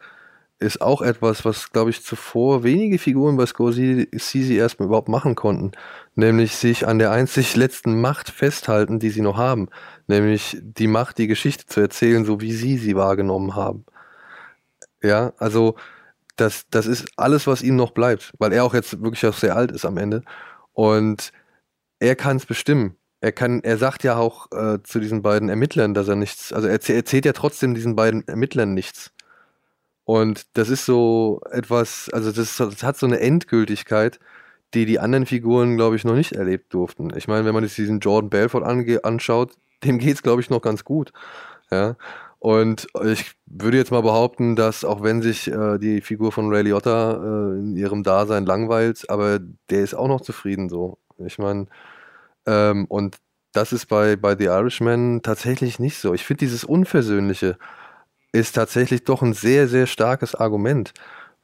[0.63, 5.73] ist auch etwas, was, glaube ich, zuvor wenige Figuren bei Scorsese erstmal überhaupt machen konnten.
[6.15, 9.69] Nämlich sich an der einzig letzten Macht festhalten, die sie noch haben.
[10.07, 13.85] Nämlich die Macht, die Geschichte zu erzählen, so wie sie sie wahrgenommen haben.
[15.03, 15.77] Ja, also
[16.37, 19.57] das, das ist alles, was ihm noch bleibt, weil er auch jetzt wirklich auch sehr
[19.57, 20.23] alt ist am Ende.
[20.73, 21.33] Und
[21.99, 22.97] er kann es bestimmen.
[23.21, 26.67] Er kann, er sagt ja auch äh, zu diesen beiden Ermittlern, dass er nichts, also
[26.67, 29.13] er erzählt ja trotzdem diesen beiden Ermittlern nichts.
[30.05, 34.19] Und das ist so etwas, also das, das hat so eine Endgültigkeit,
[34.75, 37.13] die die anderen Figuren, glaube ich, noch nicht erlebt durften.
[37.17, 38.65] Ich meine, wenn man jetzt diesen Jordan Belfort
[39.05, 39.53] anschaut,
[39.85, 41.13] dem geht es, glaube ich, noch ganz gut.
[41.71, 41.97] Ja.
[42.39, 46.63] Und ich würde jetzt mal behaupten, dass auch wenn sich äh, die Figur von Ray
[46.63, 49.39] Liotta äh, in ihrem Dasein langweilt, aber
[49.71, 50.99] der ist auch noch zufrieden so.
[51.19, 51.67] Ich meine,
[52.47, 53.19] ähm, und
[53.53, 56.15] das ist bei, bei The Irishman tatsächlich nicht so.
[56.15, 57.59] Ich finde, dieses Unversöhnliche
[58.33, 60.93] ist tatsächlich doch ein sehr, sehr starkes Argument,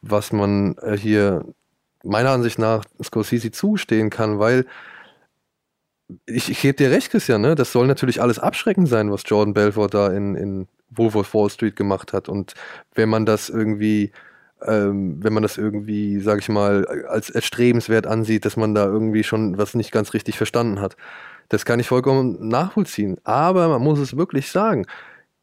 [0.01, 1.45] was man äh, hier
[2.03, 4.65] meiner Ansicht nach Scorsese zustehen kann, weil
[6.27, 7.55] ich, ich gebe dir recht, Christian, ne?
[7.55, 11.51] das soll natürlich alles abschreckend sein, was Jordan Belfort da in, in Wolf of Wall
[11.51, 12.29] Street gemacht hat.
[12.29, 12.55] Und
[12.95, 14.13] wenn man das irgendwie,
[14.67, 19.23] ähm, wenn man das irgendwie, sag ich mal, als erstrebenswert ansieht, dass man da irgendwie
[19.23, 20.97] schon was nicht ganz richtig verstanden hat,
[21.51, 23.19] das kann ich vollkommen nachvollziehen.
[23.25, 24.87] Aber man muss es wirklich sagen,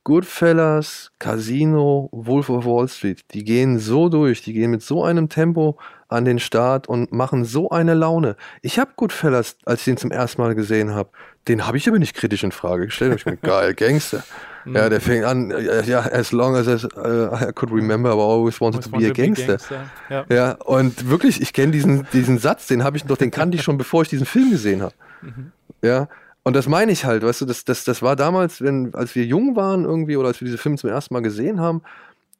[0.05, 5.29] Goodfellas, Casino, Wolf of Wall Street, die gehen so durch, die gehen mit so einem
[5.29, 8.37] Tempo an den Start und machen so eine Laune.
[8.61, 11.09] Ich habe Goodfellas, als ich den zum ersten Mal gesehen habe,
[11.47, 13.15] den habe ich aber nicht kritisch in Frage gestellt.
[13.15, 14.23] Ich bin geil, Gangster.
[14.65, 15.51] ja, der fängt an,
[15.87, 16.87] ja, as long as uh,
[17.33, 19.57] I could remember, I always wanted to be a gangster.
[19.57, 19.89] Be gangster.
[20.11, 20.25] Ja.
[20.29, 20.51] ja.
[20.65, 23.79] und wirklich, ich kenne diesen, diesen Satz, den habe ich doch, den kannte ich schon,
[23.79, 24.93] bevor ich diesen Film gesehen habe.
[25.23, 25.51] Mhm.
[25.81, 26.07] Ja,
[26.45, 29.25] und das meine ich halt, weißt du, das, das, das war damals, wenn, als wir
[29.25, 31.81] jung waren irgendwie oder als wir diese Filme zum ersten Mal gesehen haben,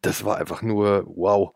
[0.03, 1.53] das war einfach nur wow.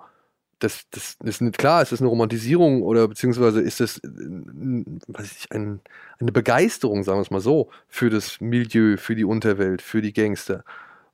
[0.58, 5.52] Das, das ist nicht klar, ist das eine Romantisierung oder beziehungsweise ist das weiß ich,
[5.52, 5.80] ein,
[6.20, 10.12] eine Begeisterung, sagen wir es mal so, für das Milieu, für die Unterwelt, für die
[10.12, 10.64] Gangster.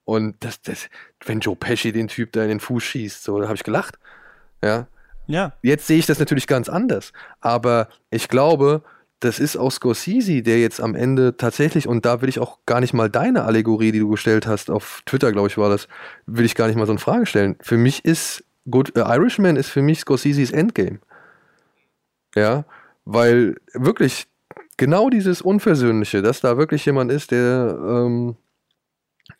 [0.06, 0.88] Und das, das,
[1.26, 4.00] wenn Joe Pesci den Typ da in den Fuß schießt, so, da habe ich gelacht.
[4.64, 4.88] Ja.
[5.28, 5.52] Ja.
[5.62, 7.12] Jetzt sehe ich das natürlich ganz anders.
[7.42, 8.84] Aber ich glaube,
[9.20, 12.82] das ist auch Scorsese, der jetzt am Ende tatsächlich, und da will ich auch gar
[12.82, 15.88] nicht mal deine Allegorie, die du gestellt hast, auf Twitter, glaube ich, war das,
[16.26, 17.56] will ich gar nicht mal so eine Frage stellen.
[17.62, 21.00] Für mich ist Good, äh, Irishman ist für mich Scorseses Endgame.
[22.36, 22.66] Ja,
[23.06, 24.28] weil wirklich
[24.78, 28.36] genau dieses Unversöhnliche, dass da wirklich jemand ist, der ähm,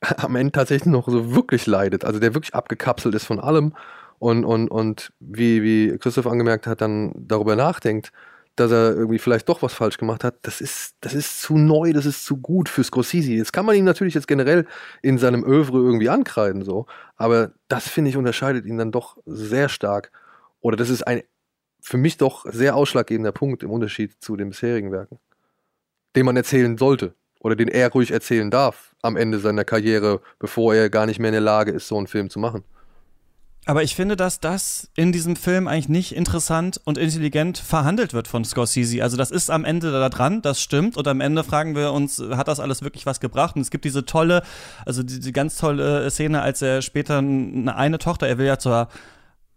[0.18, 3.74] am Ende tatsächlich noch so wirklich leidet, also der wirklich abgekapselt ist von allem
[4.20, 8.14] und, und, und wie, wie Christoph angemerkt hat, dann darüber nachdenkt
[8.56, 11.94] dass er irgendwie vielleicht doch was falsch gemacht hat, das ist, das ist zu neu,
[11.94, 13.34] das ist zu gut für Scorsese.
[13.34, 14.66] Jetzt kann man ihn natürlich jetzt generell
[15.02, 19.70] in seinem Övre irgendwie ankreiden, so, aber das finde ich unterscheidet ihn dann doch sehr
[19.70, 20.12] stark.
[20.62, 21.22] Oder das ist ein
[21.82, 25.20] für mich doch sehr ausschlaggebender Punkt im Unterschied zu den bisherigen Werken,
[26.16, 30.74] den man erzählen sollte oder den er ruhig erzählen darf am Ende seiner Karriere, bevor
[30.74, 32.64] er gar nicht mehr in der Lage ist, so einen Film zu machen.
[33.68, 38.28] Aber ich finde, dass das in diesem Film eigentlich nicht interessant und intelligent verhandelt wird
[38.28, 39.02] von Scorsese.
[39.02, 40.98] Also das ist am Ende da dran, das stimmt.
[40.98, 43.56] Und am Ende fragen wir uns, hat das alles wirklich was gebracht?
[43.56, 44.44] Und es gibt diese tolle,
[44.86, 48.60] also die, die ganz tolle Szene, als er später eine, eine Tochter, er will ja
[48.60, 48.88] zur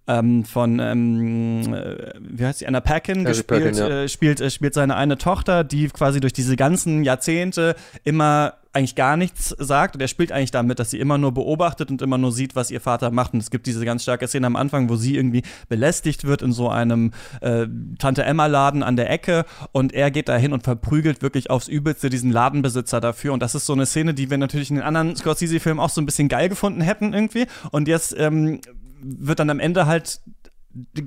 [0.08, 3.88] ähm, von, ähm, äh, wie heißt sie, Anna Paquin gespielt, Paquin, ja.
[3.88, 8.94] äh, spielt, äh, spielt seine eine Tochter, die quasi durch diese ganzen Jahrzehnte immer eigentlich
[8.94, 12.18] gar nichts sagt und er spielt eigentlich damit, dass sie immer nur beobachtet und immer
[12.18, 13.34] nur sieht, was ihr Vater macht.
[13.34, 16.52] Und es gibt diese ganz starke Szene am Anfang, wo sie irgendwie belästigt wird in
[16.52, 17.66] so einem äh,
[17.98, 21.68] Tante Emma Laden an der Ecke und er geht da hin und verprügelt wirklich aufs
[21.68, 23.32] Übelste diesen Ladenbesitzer dafür.
[23.32, 26.00] Und das ist so eine Szene, die wir natürlich in den anderen Scorsese-Filmen auch so
[26.00, 27.46] ein bisschen geil gefunden hätten irgendwie.
[27.72, 28.60] Und jetzt ähm,
[29.00, 30.20] wird dann am Ende halt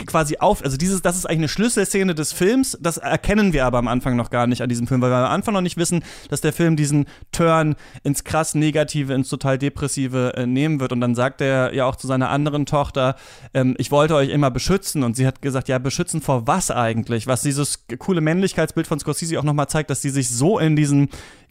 [0.06, 3.78] quasi auf, also dieses, das ist eigentlich eine Schlüsselszene des Films, das erkennen wir aber
[3.78, 6.04] am Anfang noch gar nicht an diesem Film, weil wir am Anfang noch nicht wissen,
[6.30, 10.92] dass der Film diesen Turn ins krass Negative, ins total Depressive äh, nehmen wird.
[10.92, 13.16] Und dann sagt er ja auch zu seiner anderen Tochter,
[13.54, 15.04] ähm, ich wollte euch immer beschützen.
[15.04, 17.28] Und sie hat gesagt, ja, beschützen vor was eigentlich?
[17.28, 21.10] Was dieses coole Männlichkeitsbild von Scorsese auch nochmal zeigt, dass sie sich so in diesen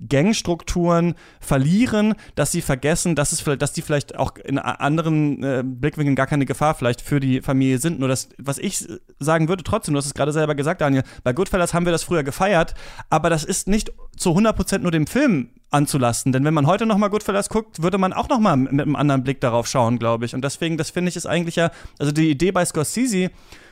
[0.09, 6.17] Gangstrukturen verlieren, dass sie vergessen, dass es dass die vielleicht auch in anderen äh, Blickwinkeln
[6.17, 7.99] gar keine Gefahr vielleicht für die Familie sind.
[7.99, 8.87] Nur das, was ich
[9.19, 12.03] sagen würde, trotzdem, du hast es gerade selber gesagt, Daniel, bei Goodfellas haben wir das
[12.03, 12.75] früher gefeiert,
[13.11, 16.33] aber das ist nicht zu 100% nur dem Film anzulasten.
[16.33, 19.41] Denn wenn man heute nochmal Goodfellas guckt, würde man auch nochmal mit einem anderen Blick
[19.41, 20.35] darauf schauen, glaube ich.
[20.35, 23.31] Und deswegen, das finde ich, ist eigentlich ja, also die Idee bei Scorsese,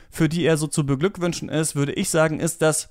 [0.09, 2.89] für die er so zu beglückwünschen ist, würde ich sagen, ist, dass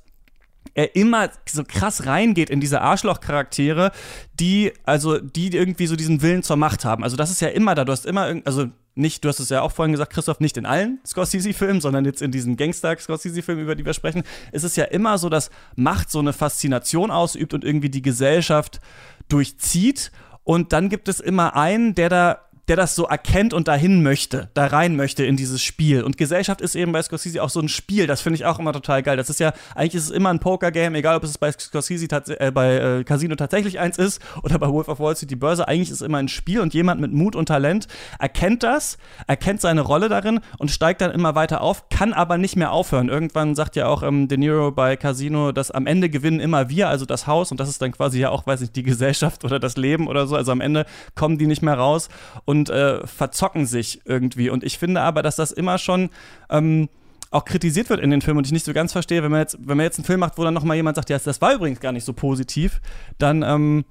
[0.74, 3.90] er immer so krass reingeht in diese Arschloch-Charaktere,
[4.38, 7.02] die, also, die irgendwie so diesen Willen zur Macht haben.
[7.02, 7.84] Also, das ist ja immer da.
[7.84, 10.66] Du hast immer, also, nicht, du hast es ja auch vorhin gesagt, Christoph, nicht in
[10.66, 15.18] allen Scorsese-Filmen, sondern jetzt in diesen Gangster-Scorsese-Filmen, über die wir sprechen, ist es ja immer
[15.18, 18.80] so, dass Macht so eine Faszination ausübt und irgendwie die Gesellschaft
[19.28, 20.10] durchzieht.
[20.42, 24.50] Und dann gibt es immer einen, der da der das so erkennt und dahin möchte,
[24.54, 26.02] da rein möchte in dieses Spiel.
[26.02, 28.72] Und Gesellschaft ist eben bei Scorsese auch so ein Spiel, das finde ich auch immer
[28.72, 29.16] total geil.
[29.16, 32.06] Das ist ja, eigentlich ist es immer ein Poker-Game, egal ob es bei Scorsese,
[32.38, 35.66] äh, bei äh, Casino tatsächlich eins ist oder bei Wolf of Wall Street die Börse,
[35.66, 39.60] eigentlich ist es immer ein Spiel und jemand mit Mut und Talent erkennt das, erkennt
[39.60, 43.08] seine Rolle darin und steigt dann immer weiter auf, kann aber nicht mehr aufhören.
[43.08, 46.88] Irgendwann sagt ja auch ähm, De Niro bei Casino, dass am Ende gewinnen immer wir,
[46.88, 49.58] also das Haus und das ist dann quasi ja auch, weiß nicht, die Gesellschaft oder
[49.58, 50.36] das Leben oder so.
[50.36, 52.08] Also am Ende kommen die nicht mehr raus
[52.44, 54.50] und und äh, verzocken sich irgendwie.
[54.50, 56.10] Und ich finde aber, dass das immer schon
[56.50, 56.88] ähm,
[57.30, 59.58] auch kritisiert wird in den Filmen und ich nicht so ganz verstehe, wenn man jetzt,
[59.60, 61.80] wenn man jetzt einen Film macht, wo dann nochmal jemand sagt, ja, das war übrigens
[61.80, 62.80] gar nicht so positiv,
[63.18, 63.84] dann ähm,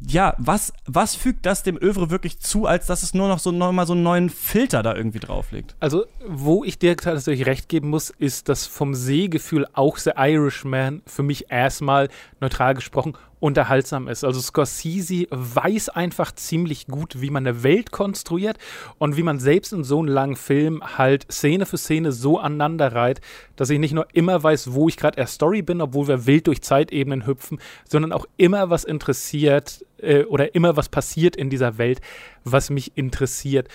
[0.00, 3.50] ja, was, was fügt das dem Övre wirklich zu, als dass es nur noch so
[3.50, 5.74] nochmal so einen neuen Filter da irgendwie drauflegt?
[5.80, 11.02] Also, wo ich dir tatsächlich recht geben muss, ist, dass vom Sehgefühl auch The Irishman
[11.06, 12.08] für mich erstmal
[12.40, 14.24] neutral gesprochen unterhaltsam ist.
[14.24, 18.58] Also Scorsese weiß einfach ziemlich gut, wie man eine Welt konstruiert
[18.98, 22.92] und wie man selbst in so einem langen Film halt Szene für Szene so aneinander
[22.92, 23.20] reiht,
[23.56, 26.46] dass ich nicht nur immer weiß, wo ich gerade erst Story bin, obwohl wir wild
[26.46, 31.78] durch Zeitebenen hüpfen, sondern auch immer was interessiert äh, oder immer was passiert in dieser
[31.78, 32.00] Welt,
[32.44, 33.68] was mich interessiert.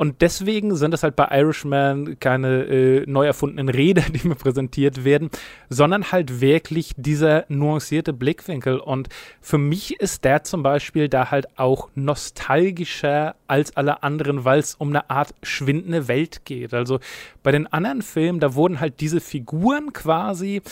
[0.00, 5.04] Und deswegen sind es halt bei Irishman keine äh, neu erfundenen Räder, die mir präsentiert
[5.04, 5.28] werden,
[5.68, 8.78] sondern halt wirklich dieser nuancierte Blickwinkel.
[8.78, 9.10] Und
[9.42, 14.74] für mich ist der zum Beispiel da halt auch nostalgischer als alle anderen, weil es
[14.74, 16.72] um eine Art schwindende Welt geht.
[16.72, 16.98] Also
[17.42, 20.62] bei den anderen Filmen, da wurden halt diese Figuren quasi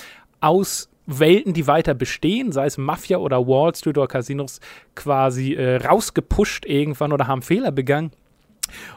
[0.41, 4.61] aus Welten, die weiter bestehen, sei es Mafia oder Wall Street oder Casinos,
[4.95, 8.11] quasi äh, rausgepusht irgendwann oder haben Fehler begangen.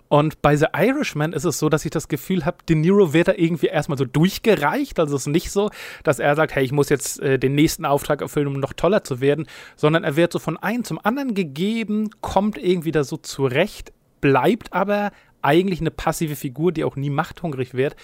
[0.07, 3.27] Und bei The Irishman ist es so, dass ich das Gefühl habe, De Niro wird
[3.27, 4.99] da irgendwie erstmal so durchgereicht.
[4.99, 5.69] Also es ist nicht so,
[6.03, 9.03] dass er sagt, hey, ich muss jetzt äh, den nächsten Auftrag erfüllen, um noch toller
[9.03, 13.17] zu werden, sondern er wird so von einem zum anderen gegeben, kommt irgendwie da so
[13.17, 17.95] zurecht, bleibt aber eigentlich eine passive Figur, die auch nie machthungrig wird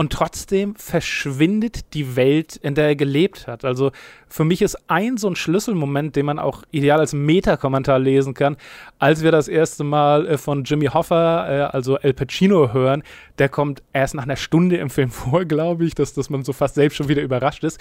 [0.00, 3.66] und trotzdem verschwindet die Welt, in der er gelebt hat.
[3.66, 3.92] Also
[4.28, 8.56] für mich ist ein so ein Schlüsselmoment, den man auch ideal als Meta-Kommentar lesen kann,
[8.98, 13.02] als wir das erste Mal äh, von Jimmy Hoffa, äh, also El Pacino, hören.
[13.38, 16.54] Der kommt erst nach einer Stunde im Film vor, glaube ich, dass, dass man so
[16.54, 17.78] fast selbst schon wieder überrascht ist.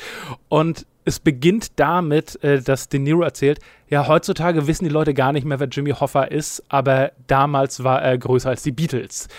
[0.50, 5.32] Und es beginnt damit, äh, dass De Niro erzählt, ja, heutzutage wissen die Leute gar
[5.32, 9.30] nicht mehr, wer Jimmy Hoffa ist, aber damals war er größer als die Beatles.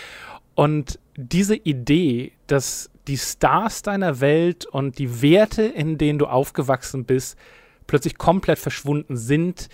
[0.55, 7.05] Und diese Idee, dass die Stars deiner Welt und die Werte, in denen du aufgewachsen
[7.05, 7.37] bist,
[7.87, 9.69] plötzlich komplett verschwunden sind,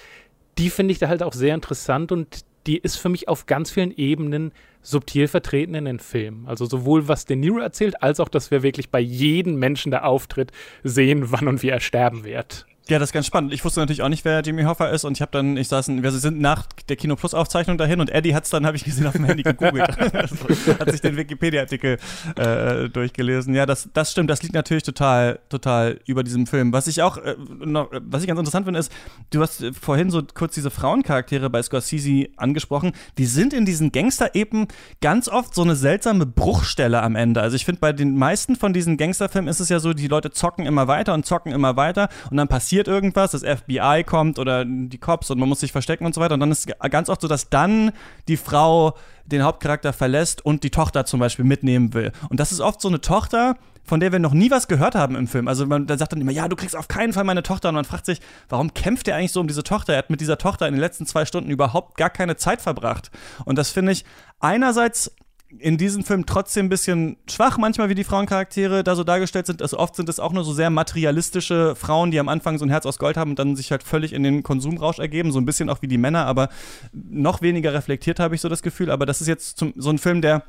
[0.58, 3.71] die finde ich da halt auch sehr interessant und die ist für mich auf ganz
[3.71, 6.47] vielen Ebenen subtil vertreten in den Filmen.
[6.47, 10.06] Also sowohl was De Niro erzählt, als auch, dass wir wirklich bei jedem Menschen, der
[10.06, 10.52] auftritt,
[10.84, 12.65] sehen, wann und wie er sterben wird.
[12.89, 13.54] Ja, das ist ganz spannend.
[13.54, 15.89] Ich wusste natürlich auch nicht, wer Jimmy Hoffa ist und ich habe dann, ich saß,
[15.89, 18.84] wir sind nach der Kino Plus Aufzeichnung dahin und Eddie hat es dann, habe ich
[18.86, 19.97] gesehen, auf dem Handy gegoogelt.
[20.80, 21.97] hat sich den Wikipedia-Artikel
[22.36, 23.54] äh, durchgelesen.
[23.54, 24.30] Ja, das, das stimmt.
[24.30, 26.71] Das liegt natürlich total, total über diesem Film.
[26.71, 28.91] Was ich auch, äh, noch, was ich ganz interessant finde, ist,
[29.32, 32.93] du hast vorhin so kurz diese Frauencharaktere bei Scorsese angesprochen.
[33.17, 34.67] Die sind in diesen Gangster-Epen
[35.02, 37.41] ganz oft so eine seltsame Bruchstelle am Ende.
[37.41, 40.32] Also ich finde, bei den meisten von diesen Gangsterfilmen ist es ja so, die Leute
[40.32, 44.37] zocken immer weiter und zocken immer weiter und dann passiert passiert irgendwas, das FBI kommt
[44.37, 46.35] oder die Cops und man muss sich verstecken und so weiter.
[46.35, 47.91] Und dann ist es ganz oft so, dass dann
[48.27, 52.11] die Frau den Hauptcharakter verlässt und die Tochter zum Beispiel mitnehmen will.
[52.29, 55.15] Und das ist oft so eine Tochter, von der wir noch nie was gehört haben
[55.15, 55.47] im Film.
[55.47, 57.69] Also man da sagt dann immer, ja, du kriegst auf keinen Fall meine Tochter.
[57.69, 59.93] Und man fragt sich, warum kämpft er eigentlich so um diese Tochter?
[59.93, 63.09] Er hat mit dieser Tochter in den letzten zwei Stunden überhaupt gar keine Zeit verbracht.
[63.45, 64.05] Und das finde ich
[64.39, 65.11] einerseits
[65.60, 69.62] in diesem Film trotzdem ein bisschen schwach, manchmal wie die Frauencharaktere da so dargestellt sind.
[69.62, 72.69] Also oft sind es auch nur so sehr materialistische Frauen, die am Anfang so ein
[72.69, 75.45] Herz aus Gold haben und dann sich halt völlig in den Konsumrausch ergeben, so ein
[75.45, 76.49] bisschen auch wie die Männer, aber
[76.91, 78.91] noch weniger reflektiert habe ich so das Gefühl.
[78.91, 80.43] Aber das ist jetzt zum, so ein Film, der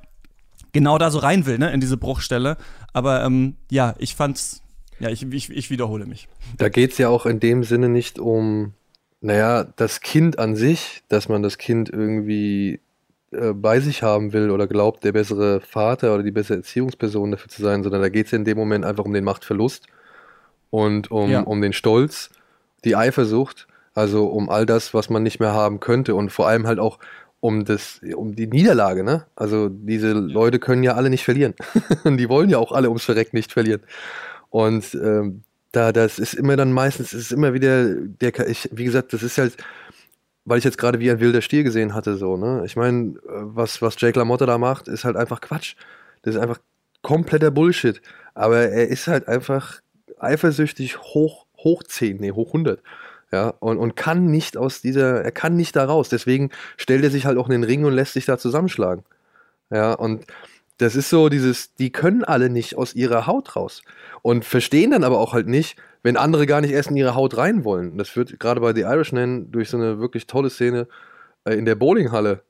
[0.73, 2.57] genau da so rein will, ne, in diese Bruchstelle.
[2.93, 4.63] Aber ähm, ja, ich fand's,
[4.99, 6.29] ja, ich, ich, ich wiederhole mich.
[6.57, 8.75] Da geht es ja auch in dem Sinne nicht um,
[9.21, 12.81] naja, das Kind an sich, dass man das Kind irgendwie
[13.31, 17.49] äh, bei sich haben will oder glaubt, der bessere Vater oder die bessere Erziehungsperson dafür
[17.49, 19.87] zu sein, sondern da geht es in dem Moment einfach um den Machtverlust
[20.71, 21.41] und um, ja.
[21.41, 22.31] um den Stolz,
[22.85, 26.67] die Eifersucht, also um all das, was man nicht mehr haben könnte und vor allem
[26.67, 26.99] halt auch
[27.41, 29.25] um das, um die Niederlage, ne?
[29.37, 31.55] Also diese Leute können ja alle nicht verlieren.
[32.05, 33.83] die wollen ja auch alle ums Verreck nicht verlieren.
[34.51, 39.13] Und ähm, da, das ist immer dann meistens, ist immer wieder der, ich, wie gesagt,
[39.13, 39.57] das ist halt,
[40.49, 42.63] weil ich jetzt gerade wie ein wilder Stier gesehen hatte, so, ne?
[42.65, 45.75] Ich meine, äh, was, was Jake LaMotta da macht, ist halt einfach Quatsch.
[46.23, 46.59] Das ist einfach
[47.03, 48.01] kompletter Bullshit.
[48.35, 49.81] Aber er ist halt einfach
[50.19, 52.83] eifersüchtig hoch, hoch 10, nee, hoch 100.
[53.31, 56.09] Ja, und, und kann nicht aus dieser, er kann nicht da raus.
[56.09, 59.05] Deswegen stellt er sich halt auch in den Ring und lässt sich da zusammenschlagen.
[59.71, 60.25] Ja, und
[60.79, 63.83] das ist so dieses, die können alle nicht aus ihrer Haut raus.
[64.23, 67.37] Und verstehen dann aber auch halt nicht, wenn andere gar nicht erst in ihre Haut
[67.37, 67.99] rein wollen.
[67.99, 70.87] Das wird gerade bei The Irishman durch so eine wirklich tolle Szene
[71.45, 72.43] äh, in der Bowlinghalle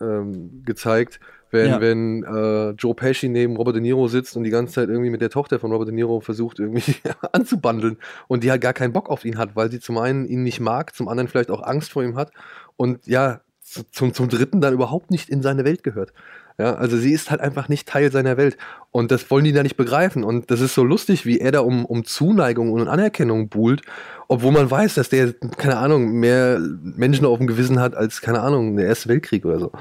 [0.00, 1.20] ähm, gezeigt,
[1.50, 1.80] wenn, Ja.
[1.80, 5.20] wenn äh, Joe Pesci neben Robert De Niro sitzt und die ganze Zeit irgendwie mit
[5.20, 6.94] der Tochter von Robert De Niro versucht, irgendwie
[7.32, 10.42] anzubandeln und die halt gar keinen Bock auf ihn hat, weil sie zum einen ihn
[10.44, 12.30] nicht mag, zum anderen vielleicht auch Angst vor ihm hat
[12.76, 16.12] und ja, zu- zum, zum dritten dann überhaupt nicht in seine Welt gehört.
[16.58, 18.56] Ja, also sie ist halt einfach nicht Teil seiner Welt.
[18.90, 20.22] Und das wollen die da nicht begreifen.
[20.22, 23.82] Und das ist so lustig, wie er da um, um Zuneigung und Anerkennung buhlt,
[24.28, 28.40] obwohl man weiß, dass der, keine Ahnung, mehr Menschen auf dem Gewissen hat als, keine
[28.40, 29.72] Ahnung, der Erste Weltkrieg oder so.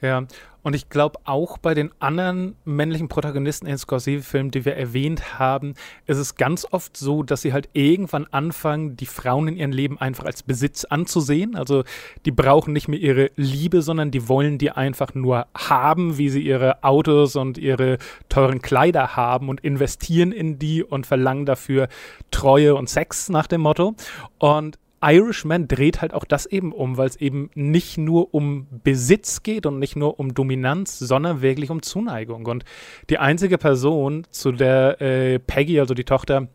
[0.00, 0.24] Ja,
[0.62, 5.74] und ich glaube auch bei den anderen männlichen Protagonisten in Scorsese-Filmen, die wir erwähnt haben,
[6.06, 9.98] ist es ganz oft so, dass sie halt irgendwann anfangen, die Frauen in ihrem Leben
[9.98, 11.56] einfach als Besitz anzusehen.
[11.56, 11.82] Also
[12.24, 16.42] die brauchen nicht mehr ihre Liebe, sondern die wollen die einfach nur haben, wie sie
[16.42, 17.98] ihre Autos und ihre
[18.28, 21.88] teuren Kleider haben und investieren in die und verlangen dafür
[22.30, 23.94] Treue und Sex nach dem Motto.
[24.38, 29.42] Und Irishman dreht halt auch das eben um, weil es eben nicht nur um Besitz
[29.42, 32.46] geht und nicht nur um Dominanz, sondern wirklich um Zuneigung.
[32.46, 32.64] Und
[33.10, 36.48] die einzige Person, zu der äh, Peggy, also die Tochter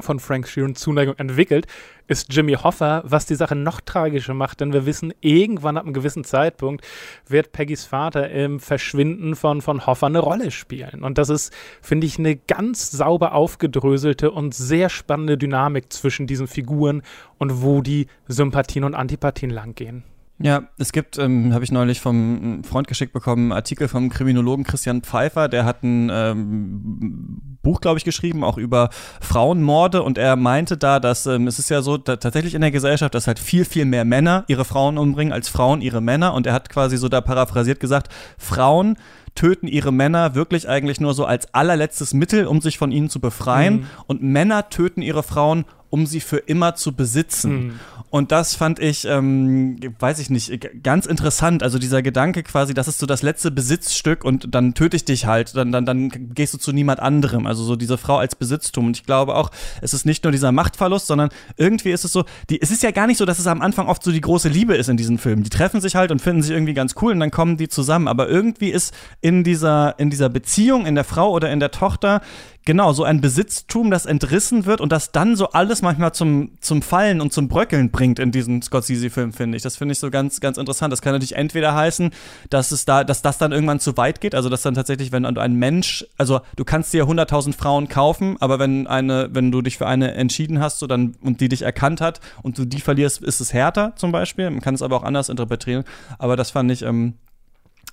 [0.00, 1.66] von Frank Sheeran, Zuneigung entwickelt,
[2.06, 5.92] ist Jimmy Hoffa, was die Sache noch tragischer macht, denn wir wissen, irgendwann ab einem
[5.92, 6.84] gewissen Zeitpunkt
[7.26, 11.02] wird Peggys Vater im Verschwinden von, von Hoffa eine Rolle spielen.
[11.02, 16.46] Und das ist, finde ich, eine ganz sauber aufgedröselte und sehr spannende Dynamik zwischen diesen
[16.46, 17.02] Figuren
[17.36, 20.04] und wo die Sympathien und Antipathien langgehen.
[20.40, 24.64] Ja, es gibt, ähm, habe ich neulich vom Freund geschickt bekommen, einen Artikel vom Kriminologen
[24.64, 30.36] Christian Pfeiffer, der hat ein ähm, Buch, glaube ich, geschrieben, auch über Frauenmorde und er
[30.36, 33.64] meinte da, dass ähm, es ist ja so tatsächlich in der Gesellschaft, dass halt viel,
[33.64, 37.08] viel mehr Männer ihre Frauen umbringen als Frauen ihre Männer und er hat quasi so
[37.08, 38.96] da paraphrasiert gesagt, Frauen
[39.34, 43.20] töten ihre Männer wirklich eigentlich nur so als allerletztes Mittel, um sich von ihnen zu
[43.20, 43.86] befreien Mhm.
[44.06, 47.52] und Männer töten ihre Frauen, um sie für immer zu besitzen.
[47.66, 47.72] Mhm.
[48.10, 51.62] Und das fand ich, ähm, weiß ich nicht, ganz interessant.
[51.62, 55.26] Also dieser Gedanke quasi, das ist so das letzte Besitzstück und dann töte ich dich
[55.26, 57.46] halt, dann, dann, dann gehst du zu niemand anderem.
[57.46, 58.86] Also so diese Frau als Besitztum.
[58.86, 59.50] Und ich glaube auch,
[59.82, 62.90] es ist nicht nur dieser Machtverlust, sondern irgendwie ist es so, die, es ist ja
[62.92, 65.18] gar nicht so, dass es am Anfang oft so die große Liebe ist in diesen
[65.18, 65.42] Filmen.
[65.42, 68.08] Die treffen sich halt und finden sich irgendwie ganz cool und dann kommen die zusammen.
[68.08, 72.22] Aber irgendwie ist in dieser, in dieser Beziehung, in der Frau oder in der Tochter,
[72.68, 76.82] Genau, so ein Besitztum, das entrissen wird und das dann so alles manchmal zum, zum
[76.82, 79.62] Fallen und zum Bröckeln bringt in diesen Scorsese-Film, finde ich.
[79.62, 80.92] Das finde ich so ganz, ganz interessant.
[80.92, 82.10] Das kann natürlich entweder heißen,
[82.50, 85.22] dass es da, dass das dann irgendwann zu weit geht, also dass dann tatsächlich, wenn
[85.22, 89.62] du ein Mensch, also du kannst dir 100.000 Frauen kaufen, aber wenn eine, wenn du
[89.62, 92.82] dich für eine entschieden hast so dann, und die dich erkannt hat und du die
[92.82, 94.50] verlierst, ist es härter zum Beispiel.
[94.50, 95.84] Man kann es aber auch anders interpretieren.
[96.18, 97.14] Aber das fand ich, ähm,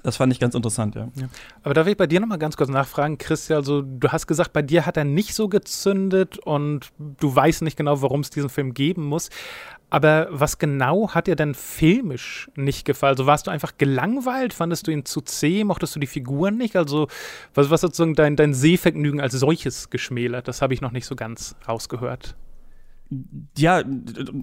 [0.03, 1.09] das fand ich ganz interessant, ja.
[1.63, 3.57] Aber darf ich bei dir nochmal ganz kurz nachfragen, Christian?
[3.57, 7.77] Also, du hast gesagt, bei dir hat er nicht so gezündet und du weißt nicht
[7.77, 9.29] genau, warum es diesen Film geben muss.
[9.89, 13.11] Aber was genau hat dir denn filmisch nicht gefallen?
[13.11, 14.53] Also warst du einfach gelangweilt?
[14.53, 15.63] Fandest du ihn zu zäh?
[15.63, 16.75] Mochtest du die Figuren nicht?
[16.75, 17.07] Also
[17.53, 20.47] was, was sozusagen dein, dein Sehvergnügen als solches geschmälert?
[20.47, 22.35] Das habe ich noch nicht so ganz rausgehört.
[23.57, 23.83] Ja,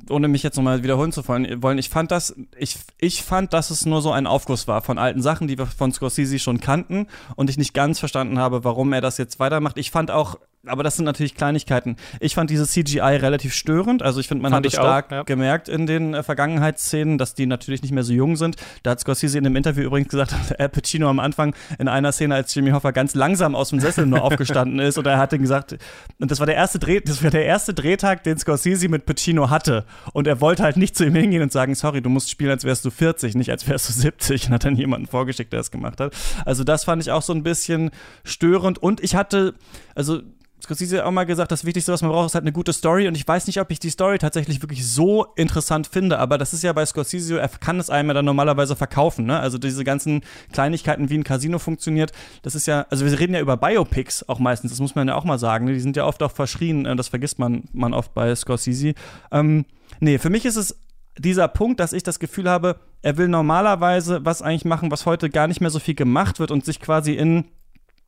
[0.08, 3.86] ohne mich jetzt nochmal wiederholen zu wollen, ich fand das, ich, ich fand, dass es
[3.86, 7.50] nur so ein Aufguss war von alten Sachen, die wir von Scorsese schon kannten und
[7.50, 9.78] ich nicht ganz verstanden habe, warum er das jetzt weitermacht.
[9.78, 11.96] Ich fand auch, aber das sind natürlich Kleinigkeiten.
[12.20, 14.02] Ich fand dieses CGI relativ störend.
[14.02, 15.22] Also ich finde, man Fand hat es ich auch, stark ja.
[15.24, 18.56] gemerkt in den äh, Vergangenheitsszenen, dass die natürlich nicht mehr so jung sind.
[18.84, 22.12] Da hat Scorsese in einem Interview übrigens gesagt, dass Al Pacino am Anfang in einer
[22.12, 25.38] Szene, als Jimmy Hoffa ganz langsam aus dem Sessel nur aufgestanden ist und er hatte
[25.38, 25.76] gesagt,
[26.20, 29.50] und das war der erste Dreh, das war der erste Drehtag, den Scorsese mit Pacino
[29.50, 29.84] hatte.
[30.12, 32.62] Und er wollte halt nicht zu ihm hingehen und sagen, sorry, du musst spielen, als
[32.62, 34.46] wärst du 40, nicht als wärst du 70.
[34.46, 36.14] Und hat dann jemanden vorgeschickt, der das gemacht hat.
[36.44, 37.90] Also das fand ich auch so ein bisschen
[38.22, 38.78] störend.
[38.78, 39.54] Und ich hatte,
[39.96, 40.22] also
[40.62, 43.08] Scorsese auch mal gesagt, das Wichtigste, was man braucht, ist halt eine gute Story.
[43.08, 46.52] Und ich weiß nicht, ob ich die Story tatsächlich wirklich so interessant finde, aber das
[46.52, 49.26] ist ja bei Scorsese, er kann es einem ja dann normalerweise verkaufen.
[49.26, 49.40] Ne?
[49.40, 53.40] Also diese ganzen Kleinigkeiten, wie ein Casino funktioniert, das ist ja, also wir reden ja
[53.40, 55.64] über Biopics auch meistens, das muss man ja auch mal sagen.
[55.64, 55.72] Ne?
[55.72, 58.94] Die sind ja oft auch verschrien, äh, das vergisst man, man oft bei Scorsese.
[59.32, 59.64] Ähm,
[59.98, 60.78] nee, für mich ist es
[61.18, 65.28] dieser Punkt, dass ich das Gefühl habe, er will normalerweise was eigentlich machen, was heute
[65.28, 67.46] gar nicht mehr so viel gemacht wird und sich quasi in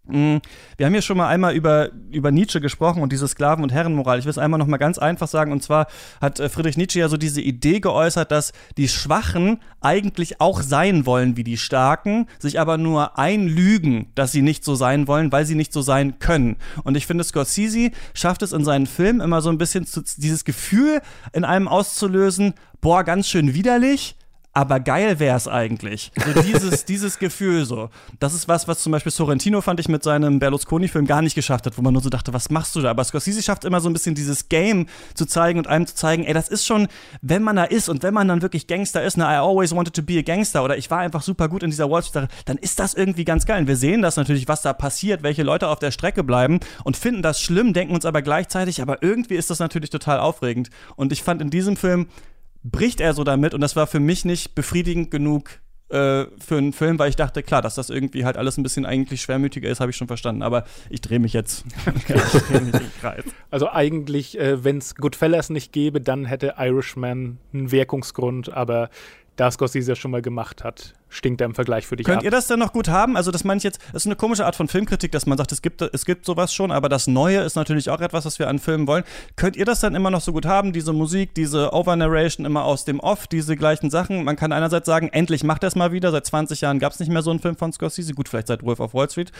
[0.07, 4.19] wir haben hier schon mal einmal über, über Nietzsche gesprochen und diese Sklaven- und Herrenmoral.
[4.19, 5.51] Ich will es einmal noch mal ganz einfach sagen.
[5.51, 5.87] Und zwar
[6.21, 11.07] hat äh, Friedrich Nietzsche ja so diese Idee geäußert, dass die Schwachen eigentlich auch sein
[11.07, 15.47] wollen wie die Starken, sich aber nur einlügen, dass sie nicht so sein wollen, weil
[15.47, 16.57] sie nicht so sein können.
[16.83, 20.45] Und ich finde, Scorsese schafft es in seinen Filmen immer so ein bisschen zu, dieses
[20.45, 21.01] Gefühl
[21.33, 22.53] in einem auszulösen,
[22.83, 24.17] boah, ganz schön widerlich
[24.55, 26.13] aber geil wäre es eigentlich.
[26.25, 27.91] So dieses, dieses Gefühl so.
[28.21, 31.67] Das ist was, was zum Beispiel Sorrentino fand ich mit seinem Berlusconi-Film gar nicht geschafft
[31.67, 32.91] hat, wo man nur so dachte, was machst du da?
[32.91, 36.25] Aber Scorsese schafft immer so ein bisschen dieses Game zu zeigen und einem zu zeigen,
[36.25, 36.87] ey, das ist schon,
[37.21, 39.95] wenn man da ist und wenn man dann wirklich Gangster ist, ne, I always wanted
[39.95, 42.57] to be a Gangster oder ich war einfach super gut in dieser Wall Street, dann
[42.59, 43.63] ist das irgendwie ganz geil.
[43.63, 46.97] Und wir sehen das natürlich, was da passiert, welche Leute auf der Strecke bleiben und
[46.97, 50.71] finden das schlimm, denken uns aber gleichzeitig, aber irgendwie ist das natürlich total aufregend.
[50.95, 52.07] Und ich fand in diesem Film
[52.65, 55.61] bricht er so damit und das war für mich nicht befriedigend genug
[55.91, 58.87] äh, für einen Film, weil ich dachte, klar, dass das irgendwie halt alles ein bisschen
[58.87, 60.43] eigentlich schwermütiger ist, habe ich schon verstanden.
[60.43, 61.65] Aber ich drehe mich jetzt.
[62.09, 63.25] dreh mich Kreis.
[63.51, 68.89] Also eigentlich, äh, wenn es Goodfellas nicht gäbe, dann hätte Irishman einen Wirkungsgrund, aber
[69.37, 72.25] da Scorsese ja schon mal gemacht hat, stinkt er im Vergleich für dich Könnt ab.
[72.25, 73.17] ihr das denn noch gut haben?
[73.17, 75.53] Also das meine ich jetzt, das ist eine komische Art von Filmkritik, dass man sagt,
[75.53, 78.49] es gibt, es gibt sowas schon, aber das Neue ist natürlich auch etwas, was wir
[78.49, 79.05] an Filmen wollen.
[79.37, 82.85] Könnt ihr das dann immer noch so gut haben, diese Musik, diese Overnarration immer aus
[82.85, 84.25] dem Off, diese gleichen Sachen?
[84.25, 87.01] Man kann einerseits sagen, endlich macht er es mal wieder, seit 20 Jahren gab es
[87.01, 89.33] nicht mehr so einen Film von Scorsese, gut, vielleicht seit Wolf of Wall Street.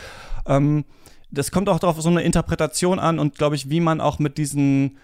[0.47, 0.85] Ähm,
[1.31, 4.37] das kommt auch darauf so eine Interpretation an und glaube ich, wie man auch mit
[4.37, 4.97] diesen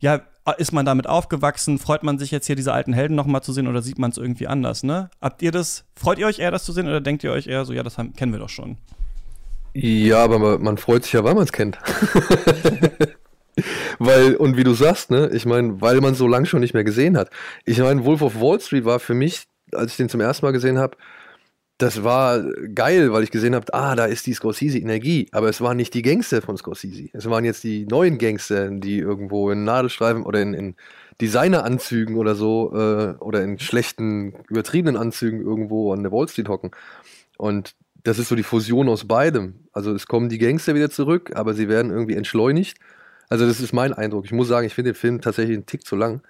[0.00, 0.22] ja,
[0.58, 1.78] ist man damit aufgewachsen?
[1.78, 4.16] Freut man sich jetzt hier diese alten Helden nochmal zu sehen oder sieht man es
[4.16, 5.10] irgendwie anders, ne?
[5.20, 7.64] Habt ihr das, freut ihr euch eher, das zu sehen oder denkt ihr euch eher
[7.64, 8.78] so, ja, das haben, kennen wir doch schon?
[9.72, 11.78] Ja, aber man freut sich ja, weil man es kennt.
[13.98, 16.84] weil, und wie du sagst, ne, ich meine, weil man so lange schon nicht mehr
[16.84, 17.30] gesehen hat.
[17.64, 20.52] Ich meine, Wolf of Wall Street war für mich, als ich den zum ersten Mal
[20.52, 20.96] gesehen habe,
[21.80, 22.42] das war
[22.74, 25.28] geil, weil ich gesehen habe, ah, da ist die Scorsese-Energie.
[25.32, 27.08] Aber es waren nicht die Gangster von Scorsese.
[27.14, 30.74] Es waren jetzt die neuen Gangster, die irgendwo in Nadelstreifen oder in, in
[31.22, 36.70] Designeranzügen oder so äh, oder in schlechten, übertriebenen Anzügen irgendwo an der Wall Street hocken.
[37.38, 39.54] Und das ist so die Fusion aus beidem.
[39.72, 42.76] Also es kommen die Gangster wieder zurück, aber sie werden irgendwie entschleunigt.
[43.30, 44.26] Also das ist mein Eindruck.
[44.26, 46.20] Ich muss sagen, ich finde den Film tatsächlich einen Tick zu lang.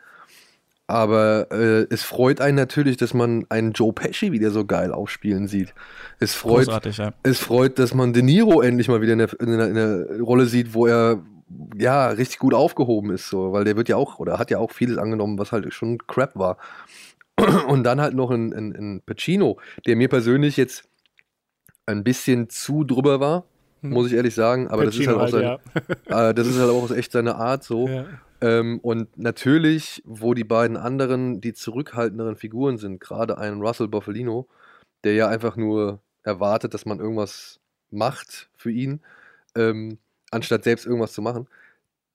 [0.91, 5.47] Aber äh, es freut einen natürlich, dass man einen Joe Pesci wieder so geil aufspielen
[5.47, 5.73] sieht.
[6.19, 7.13] Es freut, ja.
[7.23, 10.21] es freut, dass man De Niro endlich mal wieder in der, in, der, in der,
[10.21, 11.23] Rolle sieht, wo er
[11.77, 14.73] ja richtig gut aufgehoben ist, so, weil der wird ja auch oder hat ja auch
[14.73, 16.59] vieles angenommen, was halt schon Crap war.
[17.69, 20.89] Und dann halt noch ein, ein, ein Pacino, der mir persönlich jetzt
[21.87, 23.45] ein bisschen zu drüber war.
[23.83, 24.69] Muss ich ehrlich sagen.
[24.69, 25.43] Aber das ist halt auch halt, sein,
[26.09, 26.31] ja.
[26.31, 27.89] äh, das ist halt auch echt seine Art so.
[27.89, 28.07] Ja.
[28.41, 34.49] Ähm, und natürlich, wo die beiden anderen, die zurückhaltenderen Figuren sind, gerade ein Russell Boffalino,
[35.05, 37.61] der ja einfach nur erwartet, dass man irgendwas
[37.91, 39.01] macht für ihn,
[39.55, 39.99] ähm,
[40.31, 41.49] anstatt selbst irgendwas zu machen,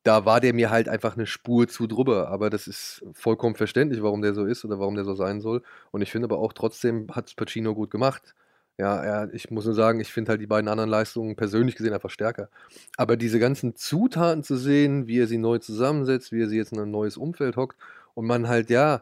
[0.04, 2.30] da war der mir halt einfach eine Spur zu drüber.
[2.30, 5.64] Aber das ist vollkommen verständlich, warum der so ist oder warum der so sein soll.
[5.92, 8.36] Und ich finde aber auch trotzdem hat es Pacino gut gemacht.
[8.78, 11.94] Ja, ja, ich muss nur sagen, ich finde halt die beiden anderen Leistungen persönlich gesehen
[11.94, 12.50] einfach stärker.
[12.98, 16.74] Aber diese ganzen Zutaten zu sehen, wie er sie neu zusammensetzt, wie er sie jetzt
[16.74, 17.78] in ein neues Umfeld hockt
[18.16, 19.02] und man halt, ja,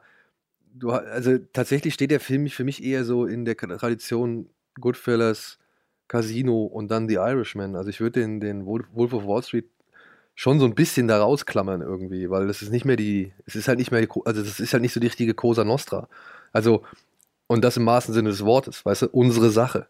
[0.76, 4.50] du, also tatsächlich steht der Film für mich eher so in der Tradition
[4.80, 5.58] Goodfellas,
[6.08, 7.76] Casino und dann The Irishman.
[7.76, 9.66] Also ich würde den, den Wolf of Wall Street
[10.36, 13.68] schon so ein bisschen da rausklammern irgendwie, weil das ist nicht mehr die, es ist
[13.68, 16.08] halt nicht mehr, also das ist halt nicht so die richtige Cosa Nostra.
[16.52, 16.84] Also
[17.54, 19.86] und das im wahrsten Sinne des Wortes, weißt du, unsere Sache.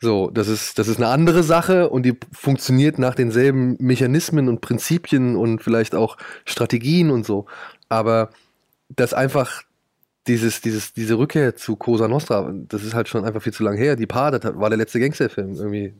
[0.00, 4.62] So, das ist, das ist eine andere Sache und die funktioniert nach denselben Mechanismen und
[4.62, 6.16] Prinzipien und vielleicht auch
[6.46, 7.44] Strategien und so.
[7.90, 8.30] Aber
[8.88, 9.62] das einfach
[10.26, 13.76] dieses, dieses, diese Rückkehr zu Cosa Nostra, das ist halt schon einfach viel zu lang
[13.76, 13.94] her.
[13.94, 15.94] Die Paar, das war der letzte Gangsterfilm irgendwie.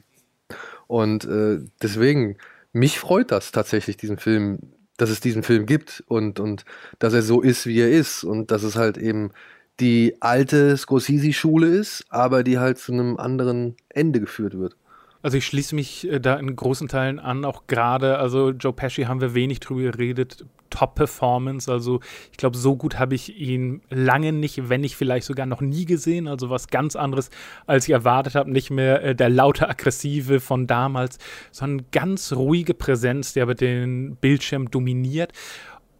[0.86, 2.38] Und äh, deswegen,
[2.72, 4.60] mich freut das tatsächlich, diesen Film,
[4.96, 6.64] dass es diesen Film gibt und, und
[6.98, 9.32] dass er so ist, wie er ist und dass es halt eben
[9.80, 14.76] die alte Scorsese-Schule ist, aber die halt zu einem anderen Ende geführt wird.
[15.22, 19.04] Also ich schließe mich äh, da in großen Teilen an, auch gerade, also Joe Pesci
[19.04, 22.00] haben wir wenig drüber geredet, Top-Performance, also
[22.30, 25.84] ich glaube, so gut habe ich ihn lange nicht, wenn nicht vielleicht sogar noch nie
[25.84, 27.30] gesehen, also was ganz anderes,
[27.66, 31.18] als ich erwartet habe, nicht mehr äh, der laute Aggressive von damals,
[31.50, 35.32] sondern ganz ruhige Präsenz, der aber den Bildschirm dominiert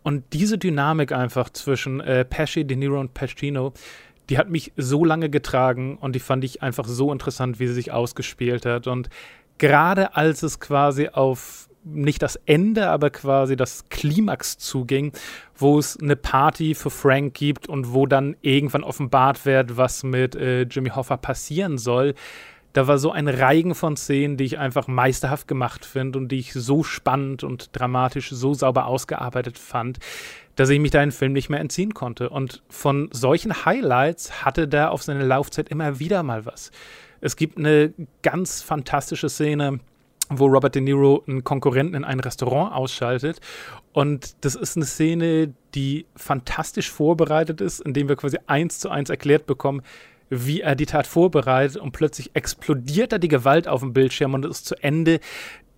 [0.03, 3.73] und diese Dynamik einfach zwischen äh, Pesci, De Niro und Pacino,
[4.29, 7.75] die hat mich so lange getragen und die fand ich einfach so interessant, wie sie
[7.75, 8.87] sich ausgespielt hat.
[8.87, 9.11] Und
[9.59, 15.13] gerade als es quasi auf nicht das Ende, aber quasi das Klimax zuging,
[15.57, 20.37] wo es eine Party für Frank gibt und wo dann irgendwann offenbart wird, was mit
[20.37, 22.15] äh, Jimmy Hoffa passieren soll,
[22.73, 26.39] da war so ein Reigen von Szenen, die ich einfach meisterhaft gemacht finde und die
[26.39, 29.99] ich so spannend und dramatisch, so sauber ausgearbeitet fand,
[30.57, 32.31] dass ich mich da den Film nicht mehr entziehen konnte.
[32.31, 36.71] Und von solchen Highlights hatte der auf seine Laufzeit immer wieder mal was.
[37.21, 37.93] Es gibt eine
[38.23, 39.81] ganz fantastische Szene,
[40.29, 43.41] wo Robert De Niro einen Konkurrenten in ein Restaurant ausschaltet.
[43.93, 49.11] Und das ist eine Szene, die fantastisch vorbereitet ist, indem wir quasi eins zu eins
[49.11, 49.83] erklärt bekommen,
[50.35, 54.47] wie er die Tat vorbereitet und plötzlich explodiert da die Gewalt auf dem Bildschirm und
[54.47, 55.21] es ist zu Ende,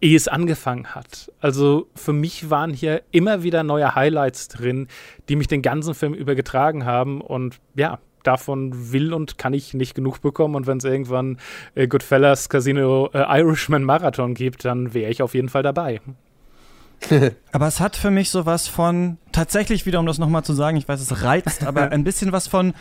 [0.00, 1.32] ehe es angefangen hat.
[1.40, 4.86] Also für mich waren hier immer wieder neue Highlights drin,
[5.28, 9.94] die mich den ganzen Film übergetragen haben und ja, davon will und kann ich nicht
[9.94, 10.54] genug bekommen.
[10.54, 11.38] Und wenn es irgendwann
[11.74, 16.00] äh, Goodfellas Casino äh, Irishman Marathon gibt, dann wäre ich auf jeden Fall dabei.
[17.52, 20.88] aber es hat für mich sowas von, tatsächlich wieder, um das nochmal zu sagen, ich
[20.88, 22.72] weiß, es reizt, aber ein bisschen was von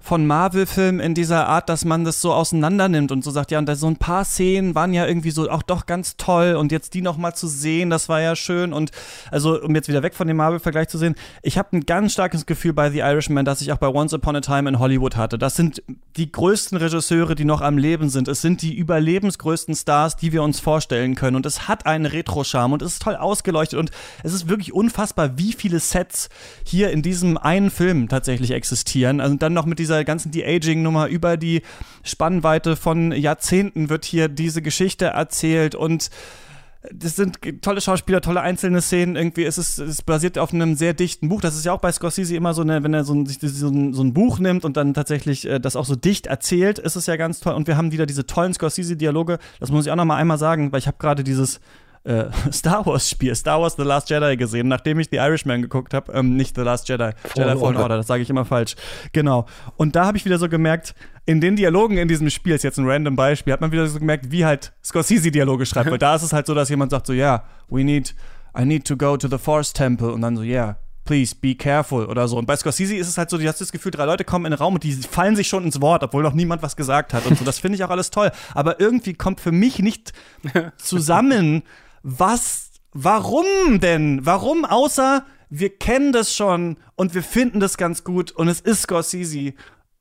[0.00, 3.58] von Marvel-Filmen in dieser Art, dass man das so auseinander nimmt und so sagt, ja,
[3.58, 6.72] und da so ein paar Szenen waren ja irgendwie so auch doch ganz toll und
[6.72, 8.90] jetzt die nochmal zu sehen, das war ja schön und
[9.30, 12.46] also, um jetzt wieder weg von dem Marvel-Vergleich zu sehen, ich habe ein ganz starkes
[12.46, 15.38] Gefühl bei The Irishman, das ich auch bei Once Upon a Time in Hollywood hatte.
[15.38, 15.82] Das sind
[16.16, 18.26] die größten Regisseure, die noch am Leben sind.
[18.26, 22.72] Es sind die überlebensgrößten Stars, die wir uns vorstellen können und es hat einen Retro-Charme
[22.72, 23.90] und es ist toll ausgeleuchtet und
[24.24, 26.30] es ist wirklich unfassbar, wie viele Sets
[26.64, 29.20] hier in diesem einen Film tatsächlich existieren.
[29.20, 31.62] Also dann noch mit dieser dieser ganzen De-Aging-Nummer über die
[32.04, 36.10] Spannweite von Jahrzehnten wird hier diese Geschichte erzählt und
[36.94, 39.14] das sind tolle Schauspieler, tolle einzelne Szenen.
[39.14, 41.42] Irgendwie ist es, es basiert auf einem sehr dichten Buch.
[41.42, 43.92] Das ist ja auch bei Scorsese immer so eine, wenn er so ein, so ein,
[43.92, 47.04] so ein Buch nimmt und dann tatsächlich äh, das auch so dicht erzählt, ist es
[47.04, 47.52] ja ganz toll.
[47.52, 49.38] Und wir haben wieder diese tollen Scorsese-Dialoge.
[49.58, 51.60] Das muss ich auch noch mal einmal sagen, weil ich habe gerade dieses
[52.04, 55.94] äh, Star Wars Spiel, Star Wars The Last Jedi gesehen, nachdem ich The Irishman geguckt
[55.94, 56.12] habe.
[56.12, 58.76] Ähm, nicht The Last Jedi, Fallen Jedi Fallen Order, das sage ich immer falsch.
[59.12, 59.46] Genau.
[59.76, 60.94] Und da habe ich wieder so gemerkt,
[61.26, 63.98] in den Dialogen in diesem Spiel, ist jetzt ein random Beispiel, hat man wieder so
[63.98, 65.90] gemerkt, wie halt Scorsese Dialoge schreibt.
[65.90, 68.14] Weil da ist es halt so, dass jemand sagt so, ja, yeah, we need,
[68.58, 70.12] I need to go to the Force Temple.
[70.12, 72.38] Und dann so, yeah, please be careful oder so.
[72.38, 74.52] Und bei Scorsese ist es halt so, du hast das Gefühl, drei Leute kommen in
[74.52, 77.26] den Raum und die fallen sich schon ins Wort, obwohl noch niemand was gesagt hat
[77.26, 77.44] und so.
[77.44, 78.30] Das finde ich auch alles toll.
[78.54, 80.12] Aber irgendwie kommt für mich nicht
[80.78, 81.62] zusammen,
[82.02, 84.26] was Warum denn?
[84.26, 88.82] Warum außer wir kennen das schon und wir finden das ganz gut und es ist
[88.82, 89.54] Scorsese.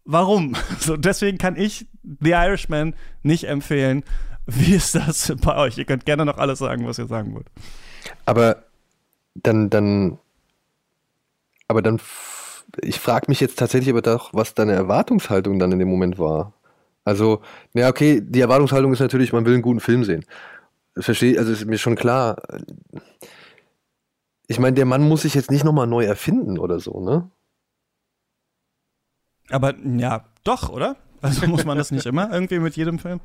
[0.06, 0.56] Warum?
[0.80, 4.04] So, deswegen kann ich The Irishman nicht empfehlen.
[4.46, 5.78] Wie ist das bei euch?
[5.78, 7.48] Ihr könnt gerne noch alles sagen, was ihr sagen wollt.
[8.26, 8.64] Aber
[9.36, 10.18] dann, dann,
[11.68, 12.00] aber dann,
[12.82, 16.54] ich frage mich jetzt tatsächlich aber doch, was deine Erwartungshaltung dann in dem Moment war.
[17.06, 17.42] Also,
[17.74, 20.26] na okay, die Erwartungshaltung ist natürlich, man will einen guten Film sehen
[21.00, 22.42] verstehe, also ist mir schon klar.
[24.48, 27.30] Ich meine, der Mann muss sich jetzt nicht nochmal neu erfinden oder so, ne?
[29.50, 30.98] Aber ja, doch, oder?
[31.22, 33.20] Also muss man das nicht immer irgendwie mit jedem Film?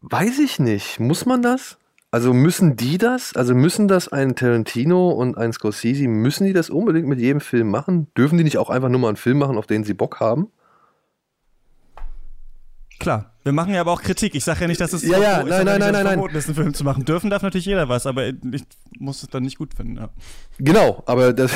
[0.00, 1.00] Weiß ich nicht.
[1.00, 1.78] Muss man das?
[2.10, 3.34] Also müssen die das?
[3.34, 7.68] Also müssen das ein Tarantino und ein Scorsese, müssen die das unbedingt mit jedem Film
[7.70, 8.06] machen?
[8.16, 10.50] Dürfen die nicht auch einfach nur mal einen Film machen, auf den sie Bock haben?
[12.98, 13.32] Klar.
[13.46, 14.34] Wir machen ja aber auch Kritik.
[14.34, 16.56] Ich sage ja nicht, dass es ja, ja, nein, nein, nein, nein, verboten ist, einen
[16.56, 17.04] Film zu machen.
[17.04, 18.64] Dürfen darf natürlich jeder was, aber ich
[18.98, 19.96] muss es dann nicht gut finden.
[19.96, 20.08] Ja.
[20.58, 21.52] Genau, aber das.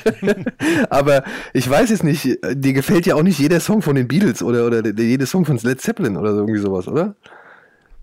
[0.90, 1.24] aber
[1.54, 2.38] ich weiß es nicht.
[2.54, 5.56] Dir gefällt ja auch nicht jeder Song von den Beatles oder, oder jeder Song von
[5.56, 7.14] Led Zeppelin oder irgendwie sowas, oder?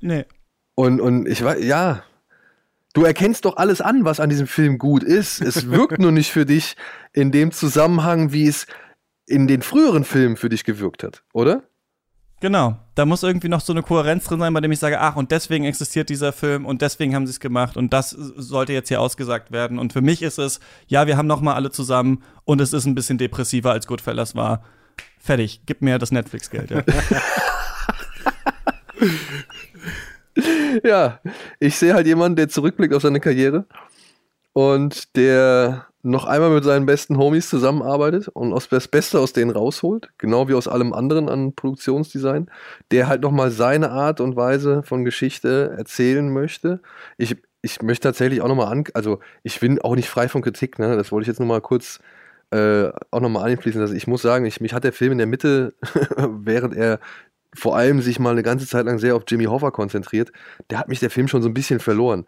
[0.01, 0.25] Nee.
[0.75, 2.03] Und, und ich weiß, ja.
[2.93, 5.41] Du erkennst doch alles an, was an diesem Film gut ist.
[5.41, 6.75] Es wirkt nur nicht für dich
[7.13, 8.65] in dem Zusammenhang, wie es
[9.27, 11.63] in den früheren Filmen für dich gewirkt hat, oder?
[12.41, 15.17] Genau, da muss irgendwie noch so eine Kohärenz drin sein, bei dem ich sage, ach,
[15.17, 18.87] und deswegen existiert dieser Film und deswegen haben sie es gemacht und das sollte jetzt
[18.87, 19.77] hier ausgesagt werden.
[19.77, 22.85] Und für mich ist es, ja, wir haben noch mal alle zusammen und es ist
[22.85, 24.63] ein bisschen depressiver als Goodfellas war.
[25.19, 26.71] Fertig, gib mir das Netflix-Geld.
[26.71, 26.83] Ja.
[30.83, 31.19] ja,
[31.59, 33.65] ich sehe halt jemanden, der zurückblickt auf seine Karriere
[34.53, 40.09] und der noch einmal mit seinen besten Homies zusammenarbeitet und das Beste aus denen rausholt,
[40.17, 42.49] genau wie aus allem anderen an Produktionsdesign,
[42.91, 46.81] der halt nochmal seine Art und Weise von Geschichte erzählen möchte.
[47.17, 50.79] Ich, ich möchte tatsächlich auch nochmal an, also ich bin auch nicht frei von Kritik,
[50.79, 50.95] ne?
[50.95, 51.99] das wollte ich jetzt nochmal kurz
[52.51, 53.95] äh, auch nochmal einfließen lassen.
[53.95, 55.73] Ich muss sagen, ich, mich hat der Film in der Mitte,
[56.17, 56.99] während er
[57.53, 60.31] vor allem sich mal eine ganze Zeit lang sehr auf Jimmy Hoffa konzentriert,
[60.69, 62.25] der hat mich der Film schon so ein bisschen verloren,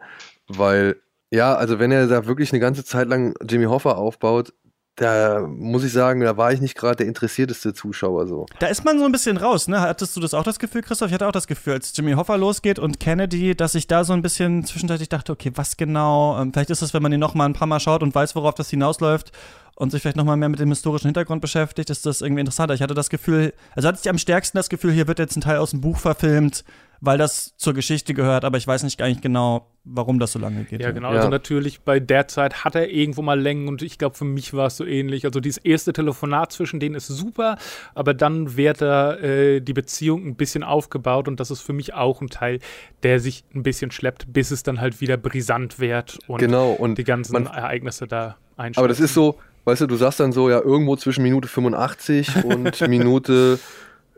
[0.48, 0.98] weil
[1.32, 4.54] ja, also wenn er da wirklich eine ganze Zeit lang Jimmy Hoffa aufbaut,
[4.98, 8.46] da muss ich sagen, da war ich nicht gerade der interessierteste Zuschauer so.
[8.60, 9.80] Da ist man so ein bisschen raus, ne?
[9.80, 11.08] Hattest du das auch das Gefühl, Christoph?
[11.08, 14.14] Ich hatte auch das Gefühl, als Jimmy Hoffa losgeht und Kennedy, dass ich da so
[14.14, 16.40] ein bisschen zwischenzeitlich dachte, okay, was genau?
[16.40, 18.36] Ähm, vielleicht ist es, wenn man ihn noch mal ein paar Mal schaut und weiß,
[18.36, 19.32] worauf das hinausläuft
[19.76, 22.74] und sich vielleicht noch mal mehr mit dem historischen Hintergrund beschäftigt, ist das irgendwie interessanter.
[22.74, 25.42] Ich hatte das Gefühl, also hatte ich am stärksten das Gefühl, hier wird jetzt ein
[25.42, 26.66] Teil aus dem Buch verfilmt,
[27.00, 30.64] weil das zur Geschichte gehört, aber ich weiß nicht eigentlich genau, warum das so lange
[30.64, 30.80] geht.
[30.82, 31.10] Ja, genau.
[31.12, 31.18] Ja.
[31.18, 34.54] Also natürlich bei der Zeit hat er irgendwo mal Längen und ich glaube, für mich
[34.54, 35.26] war es so ähnlich.
[35.26, 37.58] Also dieses erste Telefonat zwischen denen ist super,
[37.96, 41.94] aber dann wird da äh, die Beziehung ein bisschen aufgebaut und das ist für mich
[41.96, 42.60] auch ein Teil,
[43.04, 46.98] der sich ein bisschen schleppt, bis es dann halt wieder brisant wird und Genau, und
[46.98, 48.82] die ganzen man- Ereignisse da einstellen.
[48.84, 52.44] Aber das ist so, weißt du, du sagst dann so, ja, irgendwo zwischen Minute 85
[52.46, 53.60] und Minute,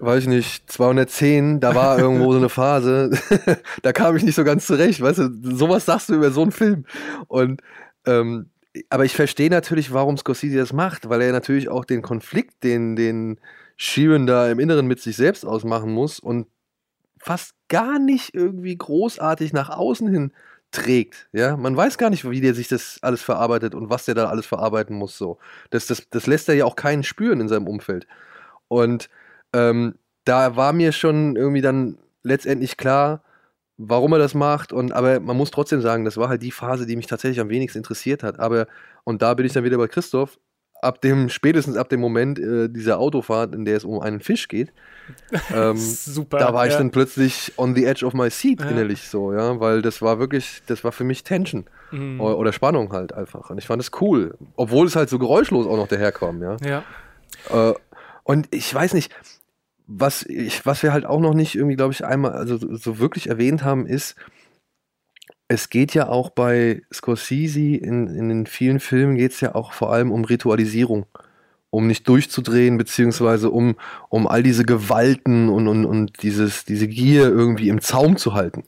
[0.06, 3.12] weiß ich nicht, 210, da war irgendwo so eine Phase,
[3.82, 6.52] da kam ich nicht so ganz zurecht, weißt du, sowas sagst du über so einen
[6.52, 6.86] Film.
[7.28, 7.62] Und,
[8.06, 8.50] ähm,
[8.90, 12.96] aber ich verstehe natürlich, warum Scorsese das macht, weil er natürlich auch den Konflikt, den,
[12.96, 13.40] den
[13.78, 16.48] Sheeran da im Inneren mit sich selbst ausmachen muss und
[17.18, 20.34] fast gar nicht irgendwie großartig nach außen hin
[20.72, 21.30] trägt.
[21.32, 24.26] Ja, man weiß gar nicht, wie der sich das alles verarbeitet und was der da
[24.30, 25.18] alles verarbeiten muss.
[25.18, 25.38] So,
[25.70, 28.08] das, das, das lässt er ja auch keinen spüren in seinem Umfeld.
[28.68, 29.10] Und
[29.54, 29.96] ähm,
[30.26, 33.22] da war mir schon irgendwie dann letztendlich klar,
[33.78, 34.72] warum er das macht.
[34.72, 37.50] Und aber man muss trotzdem sagen, das war halt die Phase, die mich tatsächlich am
[37.50, 38.40] wenigsten interessiert hat.
[38.40, 38.68] Aber
[39.04, 40.40] und da bin ich dann wieder bei Christoph.
[40.82, 44.50] Ab dem spätestens ab dem Moment äh, dieser Autofahrt, in der es um einen Fisch
[44.50, 44.74] geht,
[45.56, 46.40] ähm, super.
[46.40, 46.78] da war ich ja.
[46.80, 48.70] dann plötzlich on the edge of my seat Ja.
[48.70, 52.20] innerlich so, ja, weil das war wirklich, das war für mich Tension Mhm.
[52.20, 53.50] oder Spannung halt einfach.
[53.50, 56.58] Und ich fand es cool, obwohl es halt so geräuschlos auch noch daherkam, ja.
[56.66, 56.84] Ja.
[57.50, 57.74] Äh,
[58.24, 59.14] und ich weiß nicht,
[59.88, 63.28] was, ich, was wir halt auch noch nicht irgendwie, glaube ich, einmal also so- wirklich
[63.30, 64.16] erwähnt haben, ist,
[65.48, 69.74] es geht ja auch bei Scorsese in, in den vielen Filmen geht es ja auch
[69.74, 71.06] vor allem um Ritualisierung.
[71.70, 73.76] Um nicht durchzudrehen, beziehungsweise um,
[74.10, 78.64] um all diese Gewalten und, und, und dieses, diese Gier irgendwie im Zaum zu halten.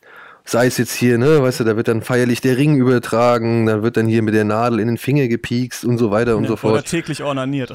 [0.45, 3.81] Sei es jetzt hier, ne, weißt du, da wird dann feierlich der Ring übertragen, dann
[3.81, 6.49] wird dann hier mit der Nadel in den Finger gepiekst und so weiter und Ja,
[6.49, 7.73] so fort Oder täglich ornaniert.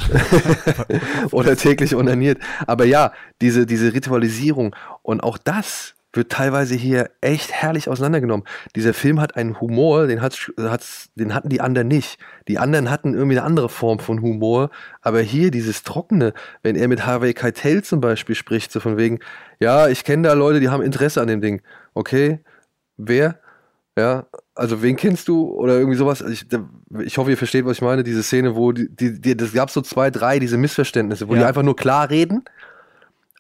[1.33, 2.39] oder täglich onaniert.
[2.67, 8.45] Aber ja, diese, diese Ritualisierung und auch das wird teilweise hier echt herrlich auseinandergenommen.
[8.75, 12.19] Dieser Film hat einen Humor, den, hat's, hat's, den hatten die anderen nicht.
[12.49, 14.71] Die anderen hatten irgendwie eine andere Form von Humor,
[15.03, 19.21] aber hier dieses Trockene, wenn er mit Harvey Keitel zum Beispiel spricht, so von wegen,
[19.61, 21.63] ja, ich kenne da Leute, die haben Interesse an dem Ding.
[21.95, 22.41] Okay,
[23.09, 23.39] wer?
[23.99, 26.21] Ja, also wen kennst du oder irgendwie sowas?
[26.23, 26.69] Ich, da-
[27.05, 28.03] ich hoffe, ihr versteht, was ich meine.
[28.05, 31.41] Diese Szene, wo die, die, die das gab so zwei, drei, diese Missverständnisse, wo die
[31.41, 31.49] Ja.
[31.49, 32.45] einfach nur klar reden,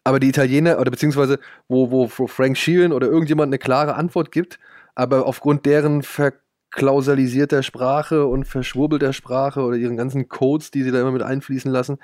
[0.05, 1.39] aber die Italiener oder beziehungsweise
[1.69, 4.59] wo, wo, wo Frank Sheeran oder irgendjemand eine klare Antwort gibt,
[4.95, 11.01] aber aufgrund deren verklausalisierter Sprache und verschwurbelter Sprache oder ihren ganzen Codes, die sie da
[11.01, 11.99] immer mit einfließen lassen,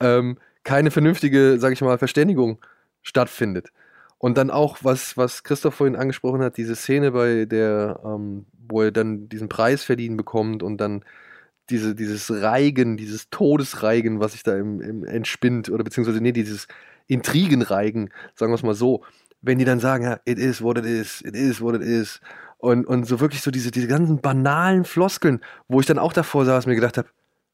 [0.00, 2.58] ähm, keine vernünftige, sag ich mal, Verständigung
[3.02, 3.72] stattfindet.
[4.18, 8.82] Und dann auch, was, was Christoph vorhin angesprochen hat, diese Szene, bei der, ähm, wo
[8.82, 11.04] er dann diesen Preis verliehen bekommt und dann
[11.70, 16.66] diese, dieses Reigen, dieses Todesreigen, was sich da im, im entspinnt, oder beziehungsweise, nee, dieses
[17.06, 19.04] Intrigenreigen, sagen wir es mal so,
[19.40, 22.20] wenn die dann sagen, ja, it is what it is, it is what it is,
[22.58, 26.44] und, und so wirklich so diese, diese ganzen banalen Floskeln, wo ich dann auch davor
[26.44, 27.08] saß und mir gedacht habe,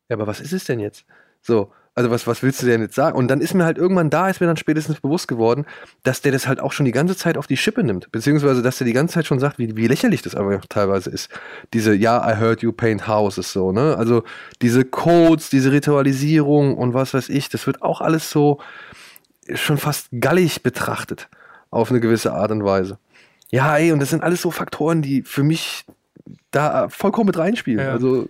[0.09, 1.05] ja, aber was ist es denn jetzt?
[1.47, 3.17] So, also was, was willst du denn jetzt sagen?
[3.17, 5.65] Und dann ist mir halt irgendwann da, ist mir dann spätestens bewusst geworden,
[6.03, 8.11] dass der das halt auch schon die ganze Zeit auf die Schippe nimmt.
[8.11, 11.31] Beziehungsweise, dass der die ganze Zeit schon sagt, wie, wie lächerlich das aber teilweise ist.
[11.73, 13.97] Diese, ja, I heard you paint houses, so, ne?
[13.97, 14.25] Also
[14.61, 18.59] diese Codes, diese Ritualisierung und was weiß ich, das wird auch alles so
[19.55, 21.29] schon fast gallig betrachtet.
[21.71, 22.99] Auf eine gewisse Art und Weise.
[23.51, 25.85] Ja, ey, und das sind alles so Faktoren, die für mich
[26.51, 27.85] da vollkommen mit reinspielen.
[27.85, 27.93] Ja.
[27.93, 28.29] Also,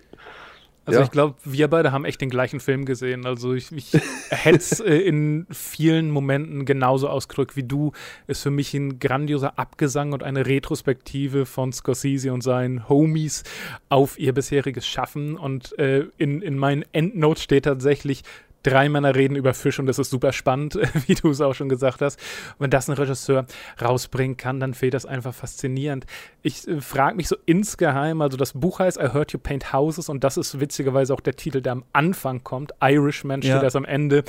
[0.85, 1.05] Also Ja.
[1.05, 3.25] ich glaube, wir beide haben echt den gleichen Film gesehen.
[3.25, 3.91] Also ich, ich
[4.29, 7.91] hätte es äh, in vielen Momenten genauso ausgedrückt wie du.
[8.27, 13.43] Ist für mich ein grandioser Abgesang und eine Retrospektive von Scorsese und seinen Homies
[13.89, 15.37] auf ihr bisheriges Schaffen.
[15.37, 18.21] Und äh, in, in meinen Endnotes steht tatsächlich,
[18.65, 20.75] drei Männer reden über Fisch und das ist super spannend,
[21.07, 22.19] wie du es auch schon gesagt hast.
[22.57, 23.45] Und wenn das ein Regisseur
[23.81, 26.05] rausbringen kann, dann fehlt das einfach faszinierend.
[26.41, 30.09] Ich äh, frage mich so insgeheim, also das Buch heißt I Heard You Paint Houses
[30.09, 32.73] und das ist witzigerweise auch der Titel, der am Anfang kommt.
[32.81, 33.63] Irishman steht Ja.
[33.63, 34.23] erst am Ende.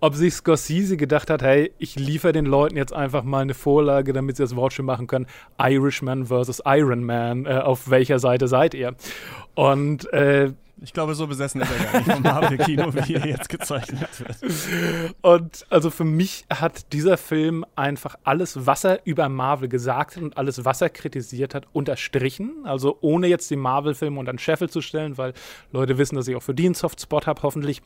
[0.00, 4.12] Ob sich Scorsese gedacht hat, hey, ich liefere den Leuten jetzt einfach mal eine Vorlage,
[4.12, 5.26] damit sie das Wortspiel machen können.
[5.60, 7.46] Irishman versus Iron Man.
[7.46, 8.94] Äh, auf welcher Seite seid ihr?
[9.54, 13.48] Und äh, Ich glaube, so besessen ist er gar nicht vom Marvel-Kino, wie er jetzt
[13.48, 15.14] gezeichnet wird.
[15.22, 20.22] Und also für mich hat dieser Film einfach alles, was er über Marvel gesagt hat
[20.22, 22.64] und alles, was er kritisiert hat, unterstrichen.
[22.64, 25.32] Also ohne jetzt die Marvel-Filme unter den Scheffel zu stellen, weil
[25.72, 27.82] Leute wissen, dass ich auch für die einen Softspot habe, hoffentlich.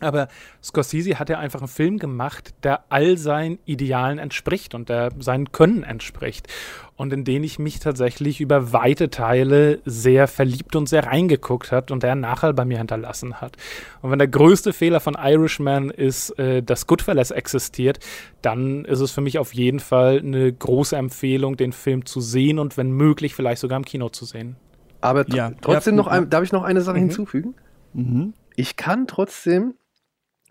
[0.00, 0.28] Aber
[0.62, 5.52] Scorsese hat ja einfach einen Film gemacht, der all seinen Idealen entspricht und der seinen
[5.52, 6.48] Können entspricht.
[6.96, 11.90] Und in den ich mich tatsächlich über weite Teile sehr verliebt und sehr reingeguckt hat
[11.90, 13.56] und der nachher bei mir hinterlassen hat.
[14.02, 18.00] Und wenn der größte Fehler von Irishman ist, äh, dass Goodfellas existiert,
[18.42, 22.58] dann ist es für mich auf jeden Fall eine große Empfehlung, den Film zu sehen
[22.58, 24.56] und wenn möglich vielleicht sogar im Kino zu sehen.
[25.00, 25.52] Aber tr Ja.
[25.62, 27.02] trotzdem Ja, noch, ein, darf ich noch eine Sache Mhm.
[27.04, 27.54] hinzufügen?
[27.94, 28.34] Mhm.
[28.56, 29.74] Ich kann trotzdem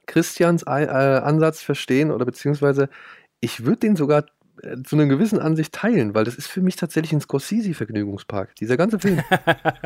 [0.09, 2.89] Christians äh, Ansatz verstehen oder beziehungsweise
[3.39, 4.25] ich würde den sogar
[4.63, 8.55] äh, zu einer gewissen Ansicht teilen, weil das ist für mich tatsächlich ein Scorsese-Vergnügungspark.
[8.55, 9.21] Dieser ganze Film.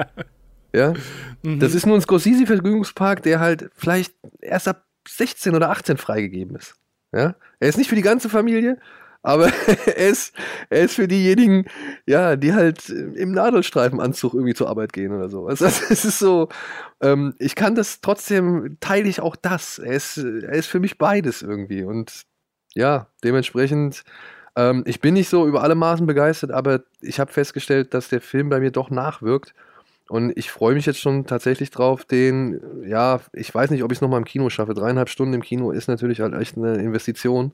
[0.73, 0.93] ja,
[1.43, 1.59] Mhm.
[1.59, 6.75] das ist nur ein Scorsese-Vergnügungspark, der halt vielleicht erst ab 16 oder 18 freigegeben ist.
[7.11, 8.77] Ja, er ist nicht für die ganze Familie,
[9.23, 9.47] aber
[9.85, 10.35] er ist,
[10.69, 11.65] er ist für diejenigen,
[12.05, 15.47] ja, die halt im Nadelstreifenanzug irgendwie zur Arbeit gehen oder so.
[15.53, 16.49] Also es ist so,
[17.01, 19.79] ähm, ich kann das trotzdem, teile ich auch das.
[19.79, 21.83] Er ist, er ist für mich beides irgendwie.
[21.83, 22.23] Und
[22.75, 24.03] ja, dementsprechend,
[24.55, 28.21] ähm, ich bin nicht so über alle Maßen begeistert, aber ich habe festgestellt, dass der
[28.21, 29.53] Film bei mir doch nachwirkt.
[30.09, 33.99] Und ich freue mich jetzt schon tatsächlich drauf, den, ja, ich weiß nicht, ob ich
[33.99, 34.73] es nochmal im Kino schaffe.
[34.73, 37.53] Dreieinhalb Stunden im Kino ist natürlich halt echt eine Investition.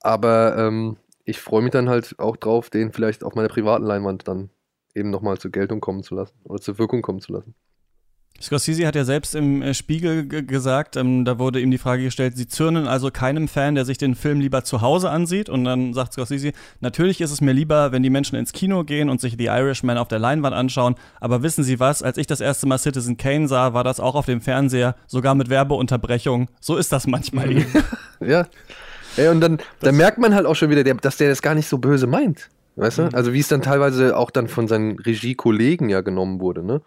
[0.00, 4.26] Aber ähm, ich freue mich dann halt auch drauf, den vielleicht auf meiner privaten Leinwand
[4.26, 4.50] dann
[4.94, 7.54] eben nochmal zur Geltung kommen zu lassen oder zur Wirkung kommen zu lassen.
[8.42, 12.04] Scorsese hat ja selbst im äh, Spiegel ge- gesagt, ähm, da wurde ihm die Frage
[12.04, 15.50] gestellt, Sie zürnen also keinem Fan, der sich den Film lieber zu Hause ansieht.
[15.50, 19.10] Und dann sagt Scorsese, natürlich ist es mir lieber, wenn die Menschen ins Kino gehen
[19.10, 20.94] und sich The Irishman auf der Leinwand anschauen.
[21.20, 24.14] Aber wissen Sie was, als ich das erste Mal Citizen Kane sah, war das auch
[24.14, 26.48] auf dem Fernseher, sogar mit Werbeunterbrechung.
[26.62, 27.72] So ist das manchmal eben.
[28.20, 28.46] Ja.
[29.16, 31.54] Ja und dann, dann merkt man halt auch schon wieder, der, dass der das gar
[31.54, 32.48] nicht so böse meint.
[32.76, 33.08] Weißt du?
[33.12, 36.80] Also wie es dann teilweise auch dann von seinen Regiekollegen ja genommen wurde, ne?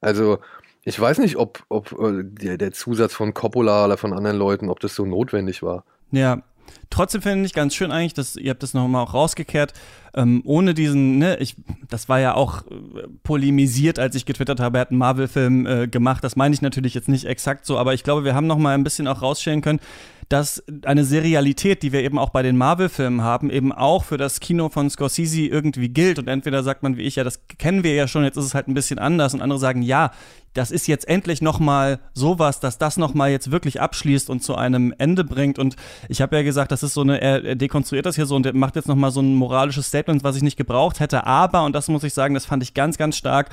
[0.00, 0.38] Also,
[0.84, 4.70] ich weiß nicht, ob, ob äh, der, der Zusatz von Coppola oder von anderen Leuten,
[4.70, 5.84] ob das so notwendig war.
[6.12, 6.42] Ja.
[6.90, 9.72] Trotzdem finde ich ganz schön eigentlich, dass ihr habt das nochmal auch rausgekehrt,
[10.14, 11.56] ähm, ohne diesen, ne, ich,
[11.88, 15.88] das war ja auch äh, polemisiert, als ich getwittert habe, er hat einen Marvel-Film äh,
[15.88, 16.24] gemacht.
[16.24, 18.84] Das meine ich natürlich jetzt nicht exakt so, aber ich glaube, wir haben nochmal ein
[18.84, 19.80] bisschen auch rausstellen können,
[20.28, 24.40] dass eine Serialität, die wir eben auch bei den Marvel-Filmen haben, eben auch für das
[24.40, 26.18] Kino von Scorsese irgendwie gilt.
[26.18, 28.54] Und entweder sagt man wie ich, ja, das kennen wir ja schon, jetzt ist es
[28.54, 29.34] halt ein bisschen anders.
[29.34, 30.10] Und andere sagen, ja,
[30.52, 34.42] das ist jetzt endlich noch mal sowas, dass das noch mal jetzt wirklich abschließt und
[34.42, 35.60] zu einem Ende bringt.
[35.60, 35.76] Und
[36.08, 38.52] ich habe ja gesagt, das ist so eine, er, er dekonstruiert das hier so und
[38.54, 41.26] macht jetzt noch mal so ein moralisches Statement, was ich nicht gebraucht hätte.
[41.26, 43.48] Aber, und das muss ich sagen, das fand ich ganz, ganz stark,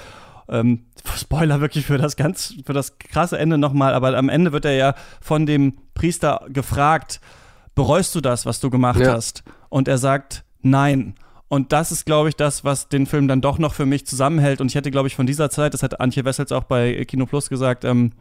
[0.50, 0.84] ähm,
[1.16, 4.74] Spoiler wirklich für das ganz, für das krasse Ende nochmal, aber am Ende wird er
[4.74, 7.22] ja von dem Priester gefragt,
[7.76, 9.14] bereust du das, was du gemacht Ja.
[9.14, 9.44] hast?
[9.70, 11.16] Und er sagt, nein.
[11.54, 14.60] Und das ist, glaube ich, das, was den Film dann doch noch für mich zusammenhält.
[14.60, 17.28] Und ich hätte, glaube ich, von dieser Zeit, das hat Antje Wessels auch bei Kino
[17.28, 18.14] Plus gesagt, ähm,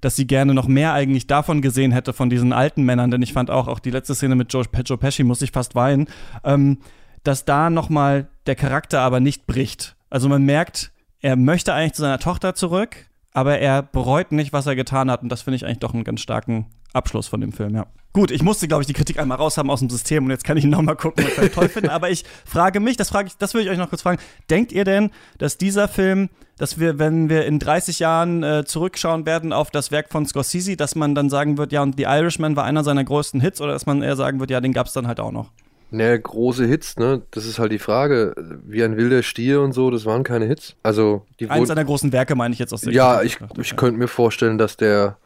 [0.00, 3.10] dass sie gerne noch mehr eigentlich davon gesehen hätte, von diesen alten Männern.
[3.10, 5.74] Denn ich fand auch, auch die letzte Szene mit Joe, Joe Pesci, muss ich fast
[5.74, 6.06] weinen,
[6.44, 6.78] ähm,
[7.24, 9.94] dass da noch mal der Charakter aber nicht bricht.
[10.08, 12.96] Also man merkt, er möchte eigentlich zu seiner Tochter zurück,
[13.34, 15.22] aber er bereut nicht, was er getan hat.
[15.22, 16.64] Und das finde ich eigentlich doch einen ganz starken
[16.94, 17.84] Abschluss von dem Film, ja.
[18.18, 20.42] Gut, ich musste, glaube ich, die Kritik einmal raus haben aus dem System und jetzt
[20.42, 21.92] kann ich noch mal gucken, was ich toll finde.
[21.92, 24.18] Aber ich frage mich, das frage ich, das will ich euch noch kurz fragen.
[24.50, 29.24] Denkt ihr denn, dass dieser Film, dass wir, wenn wir in 30 Jahren äh, zurückschauen
[29.24, 32.56] werden auf das Werk von Scorsese, dass man dann sagen wird, ja, und The Irishman
[32.56, 34.94] war einer seiner größten Hits oder dass man eher sagen wird, ja, den gab es
[34.94, 35.52] dann halt auch noch?
[35.92, 37.22] Ne, große Hits, ne?
[37.30, 38.34] Das ist halt die Frage.
[38.66, 40.74] Wie ein wilder Stier und so, das waren keine Hits.
[40.82, 43.76] Also, die Eins seiner großen Werke meine ich jetzt aus der Ja, Kritik ich, ich
[43.76, 45.18] könnte mir vorstellen, dass der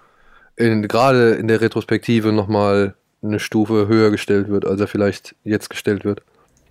[0.56, 6.04] gerade in der Retrospektive nochmal eine Stufe höher gestellt wird, als er vielleicht jetzt gestellt
[6.04, 6.22] wird.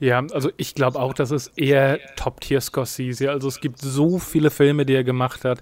[0.02, 3.30] Ja, also ich glaube auch, das ist eher Top-Tier Scorsese.
[3.30, 5.62] Also es gibt so viele Filme, die er gemacht hat,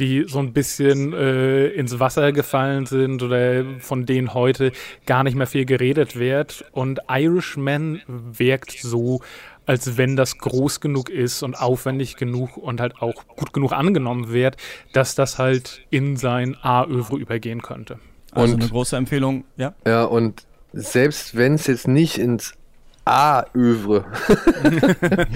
[0.00, 4.72] die so ein bisschen äh, ins Wasser gefallen sind oder von denen heute
[5.06, 6.64] gar nicht mehr viel geredet wird.
[6.72, 9.20] Und Irishman wirkt so,
[9.66, 14.32] als wenn das groß genug ist und aufwendig genug und halt auch gut genug angenommen
[14.32, 14.56] wird,
[14.92, 17.98] dass das halt in sein A-Övre übergehen könnte.
[18.32, 19.74] Also Und- eine große Empfehlung, ja.
[19.86, 22.54] Ja, und selbst wenn es jetzt nicht ins
[23.04, 24.04] A-Övre.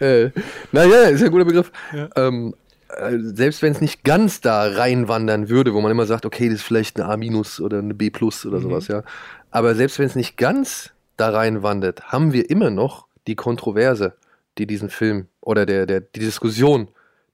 [0.00, 0.30] äh,
[0.72, 1.70] naja, ist ja ein guter Begriff.
[2.16, 2.54] Ähm,
[2.88, 6.56] äh, selbst wenn es nicht ganz da reinwandern würde, wo man immer sagt, okay, das
[6.58, 9.02] ist vielleicht eine A- oder eine B oder sowas, ja.
[9.50, 14.16] Aber selbst wenn es nicht ganz da reinwandert, haben wir immer noch die Kontroverse,
[14.58, 16.88] die diesen Film oder der, der, die Diskussion,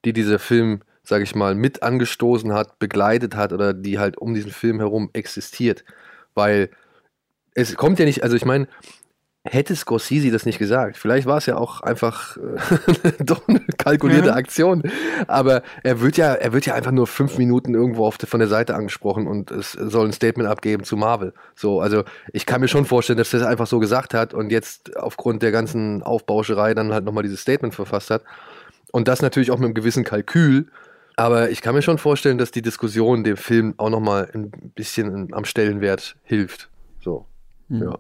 [0.05, 4.35] die dieser Film, sage ich mal, mit angestoßen hat, begleitet hat oder die halt um
[4.35, 5.85] diesen Film herum existiert.
[6.35, 6.71] Weil
[7.55, 8.69] es kommt ja nicht, also ich meine,
[9.51, 10.97] hätte Scorsese das nicht gesagt.
[10.97, 14.37] Vielleicht war es ja auch einfach äh, doch eine kalkulierte Mhm.
[14.37, 14.83] Aktion.
[15.27, 18.41] Aber er wird ja, er wird ja einfach nur fünf Minuten irgendwo auf der, von
[18.41, 21.33] der Seite angesprochen und es soll ein Statement abgeben zu Marvel.
[21.55, 24.51] So, also ich kann mir schon vorstellen, dass er das einfach so gesagt hat und
[24.51, 28.23] jetzt aufgrund der ganzen Aufbauscherei dann halt nochmal dieses Statement verfasst hat.
[28.93, 30.69] Und das natürlich auch mit einem gewissen Kalkül.
[31.17, 35.33] Aber ich kann mir schon vorstellen, dass die Diskussion dem Film auch nochmal ein bisschen
[35.35, 36.71] am Stellenwert hilft.
[37.01, 37.27] So,
[37.69, 37.83] Hm.
[37.83, 37.99] ja.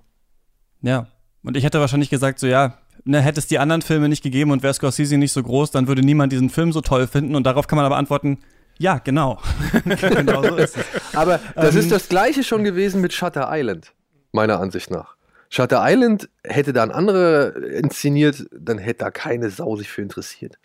[0.81, 1.07] Ja.
[1.43, 4.51] Und ich hätte wahrscheinlich gesagt, so ja, ne, hätte es die anderen Filme nicht gegeben
[4.51, 7.35] und wäre Scorsese nicht so groß, dann würde niemand diesen Film so toll finden.
[7.35, 8.39] Und darauf kann man aber antworten,
[8.79, 9.41] ja, genau.
[10.01, 11.17] genau so ist es.
[11.17, 13.93] Aber das Ähm, ist das gleiche schon gewesen mit Shutter Island,
[14.33, 15.17] meiner Ansicht nach.
[15.51, 20.59] Shutter Island hätte da ein anderer inszeniert, dann hätte da keine Sau sich für interessiert.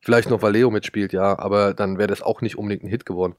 [0.00, 3.34] Vielleicht noch Valeo mitspielt, ja, aber dann wäre das auch nicht unbedingt ein Hit geworden.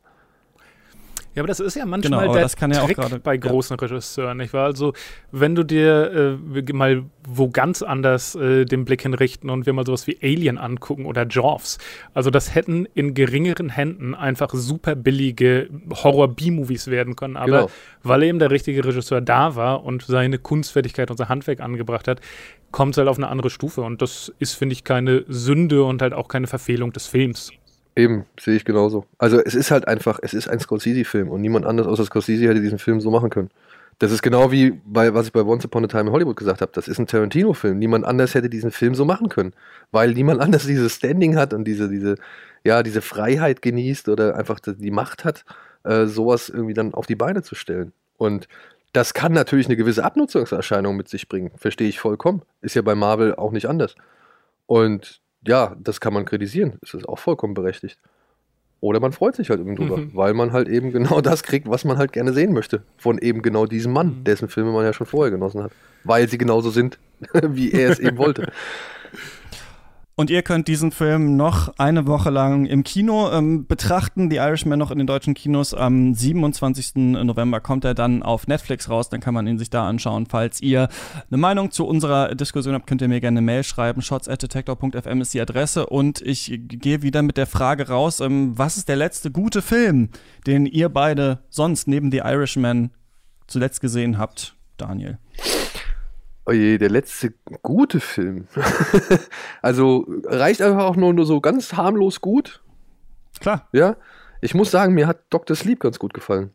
[1.37, 3.19] Ja, aber das ist ja Genau, manchmal aber der das kann ja auch Trick gerade-
[3.19, 3.39] bei ja.
[3.39, 4.65] großen Regisseuren, nicht wahr?
[4.65, 4.93] Also,
[5.31, 9.85] wenn du dir äh, mal wo ganz anders äh, den Blick hinrichten und wir mal
[9.85, 11.77] sowas wie Alien angucken oder Jaws,
[12.15, 17.71] also das hätten in geringeren Händen einfach super billige Horror-B-Movies werden können, aber Genau.
[18.01, 22.19] weil eben der richtige Regisseur da war und seine Kunstfertigkeit und sein Handwerk angebracht hat,
[22.71, 26.01] kommt es halt auf eine andere Stufe und das ist, finde ich, keine Sünde und
[26.01, 27.51] halt auch keine Verfehlung des Films.
[27.97, 29.05] Eben, sehe ich genauso.
[29.17, 32.61] Also es ist halt einfach, es ist ein Scorsese-Film und niemand anders außer Scorsese hätte
[32.61, 33.49] diesen Film so machen können.
[33.97, 36.61] Das ist genau wie bei, was ich bei Once Upon a Time in Hollywood gesagt
[36.61, 36.71] habe.
[36.75, 37.79] Das ist ein Tarantino-Film.
[37.79, 39.53] Niemand anders hätte diesen Film so machen können,
[39.91, 42.17] weil niemand anders dieses Standing hat und diese, diese,
[42.63, 45.43] ja, diese Freiheit genießt oder einfach die Macht hat,
[45.83, 47.93] äh, sowas irgendwie dann auf die Beine zu stellen.
[48.17, 48.47] Und
[48.93, 51.49] das kann natürlich eine gewisse Abnutzungserscheinung mit sich bringen.
[51.55, 52.43] Verstehe ich vollkommen.
[52.61, 53.95] Ist ja bei Marvel auch nicht anders.
[54.67, 56.73] Und ja, das kann man kritisieren.
[56.81, 57.97] Es ist auch vollkommen berechtigt.
[58.79, 60.11] Oder man freut sich halt irgendwie drüber, Mhm.
[60.13, 62.83] weil man halt eben genau das kriegt, was man halt gerne sehen möchte.
[62.97, 64.23] Von eben genau diesem Mann, Mhm.
[64.23, 65.71] dessen Filme man ja schon vorher genossen hat.
[66.03, 66.99] Weil sie genauso sind,
[67.43, 68.51] wie er es eben wollte.
[70.19, 74.31] Und ihr könnt diesen Film noch eine Woche lang im Kino ähm, betrachten.
[74.31, 75.75] Die Irishman noch in den deutschen Kinos.
[75.75, 76.95] Am 27.
[76.95, 79.09] November kommt er dann auf Netflix raus.
[79.09, 80.25] Dann kann man ihn sich da anschauen.
[80.25, 80.89] Falls ihr
[81.29, 84.01] eine Meinung zu unserer Diskussion habt, könnt ihr mir gerne eine Mail schreiben.
[84.01, 85.85] shots.detector.fm ist die Adresse.
[85.85, 90.09] Und ich gehe wieder mit der Frage raus, ähm, was ist der letzte gute Film,
[90.47, 92.89] den ihr beide sonst neben The Irishman
[93.45, 95.19] zuletzt gesehen habt, Daniel?
[96.47, 98.47] Oje, Oh der letzte gute Film.
[99.61, 102.63] also reicht einfach auch nur, nur so ganz harmlos gut.
[103.41, 103.67] Klar.
[103.73, 103.97] Ja,
[104.39, 105.57] ich muss sagen, mir hat Dr.
[105.57, 106.51] Sleep ganz gut gefallen.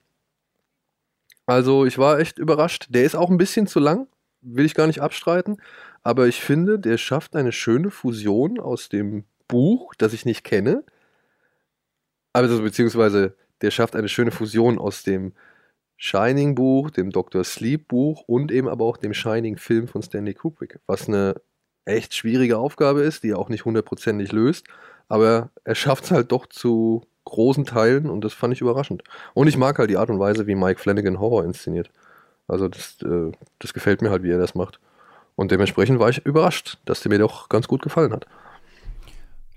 [1.44, 2.86] Also, ich war echt überrascht.
[2.88, 4.06] Der ist auch ein bisschen zu lang,
[4.40, 5.60] will ich gar nicht abstreiten.
[6.02, 10.84] Aber ich finde, der schafft eine schöne Fusion aus dem Buch, das ich nicht kenne.
[12.32, 15.34] Also, beziehungsweise, der schafft eine schöne Fusion aus dem
[16.04, 17.44] Shining-Buch, dem Dr.
[17.44, 20.80] Sleep-Buch und eben aber auch dem Shining-Film von Stanley Kubrick.
[20.88, 21.40] Was eine
[21.84, 24.66] echt schwierige Aufgabe ist, die er auch nicht hundertprozentig löst.
[25.08, 29.04] Aber er schafft es halt doch zu großen Teilen und das fand ich überraschend.
[29.32, 31.88] Und ich mag halt die Art und Weise, wie Mike Flanagan Horror inszeniert.
[32.48, 33.30] Also das, äh,
[33.60, 34.80] das gefällt mir halt, wie er das macht.
[35.36, 38.26] Und dementsprechend war ich überrascht, dass der mir doch ganz gut gefallen hat.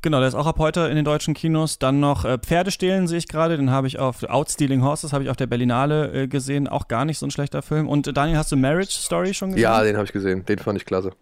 [0.06, 1.80] Genau, der ist auch ab heute in den deutschen Kinos.
[1.80, 3.58] Dann noch äh, Pferde stehlen sehe ich gerade.
[3.58, 6.68] Den habe ich auf Outstealing Horses, habe ich auf der Berlinale äh, gesehen.
[6.68, 7.90] Auch gar nicht so ein schlechter Film.
[7.90, 9.64] Und äh, Daniel, hast du Marriage Story schon gesehen?
[9.64, 10.46] Ja, den habe ich gesehen.
[10.46, 11.14] Den fand ich klasse.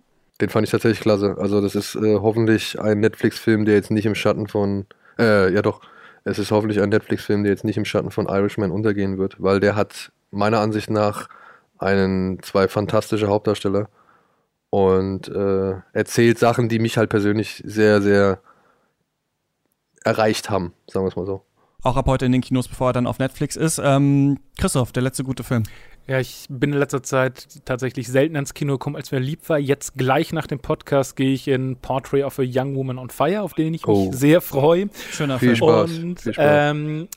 [0.42, 1.38] Den fand ich tatsächlich klasse.
[1.40, 4.86] Also das ist äh, hoffentlich ein Netflix-Film, der jetzt nicht im Schatten von,
[5.18, 5.80] äh, ja doch,
[6.26, 9.62] es ist hoffentlich ein Netflix-Film, der jetzt nicht im Schatten von Irishman untergehen wird, weil
[9.62, 11.30] der hat meiner Ansicht nach
[11.80, 13.88] einen, zwei fantastische Hauptdarsteller
[14.72, 18.42] und äh, erzählt Sachen, die mich halt persönlich sehr, sehr
[20.04, 21.44] erreicht haben, sagen wir es mal so.
[21.82, 23.80] Auch ab heute in den Kinos, bevor er dann auf Netflix ist.
[23.84, 25.64] Ähm, Christoph, der letzte gute Film.
[26.08, 29.58] Ja, ich bin in letzter Zeit tatsächlich selten ins Kino gekommen, als mir lieb war.
[29.58, 33.42] Jetzt gleich nach dem Podcast gehe ich in Portrait of a Young Woman on Fire,
[33.42, 34.12] auf den ich mich Oh.
[34.14, 34.90] sehr freue.
[35.12, 35.70] Schöner Viel Film.
[35.70, 35.98] Spaß.
[36.00, 36.72] Und viel Spaß.
[36.72, 37.08] ähm,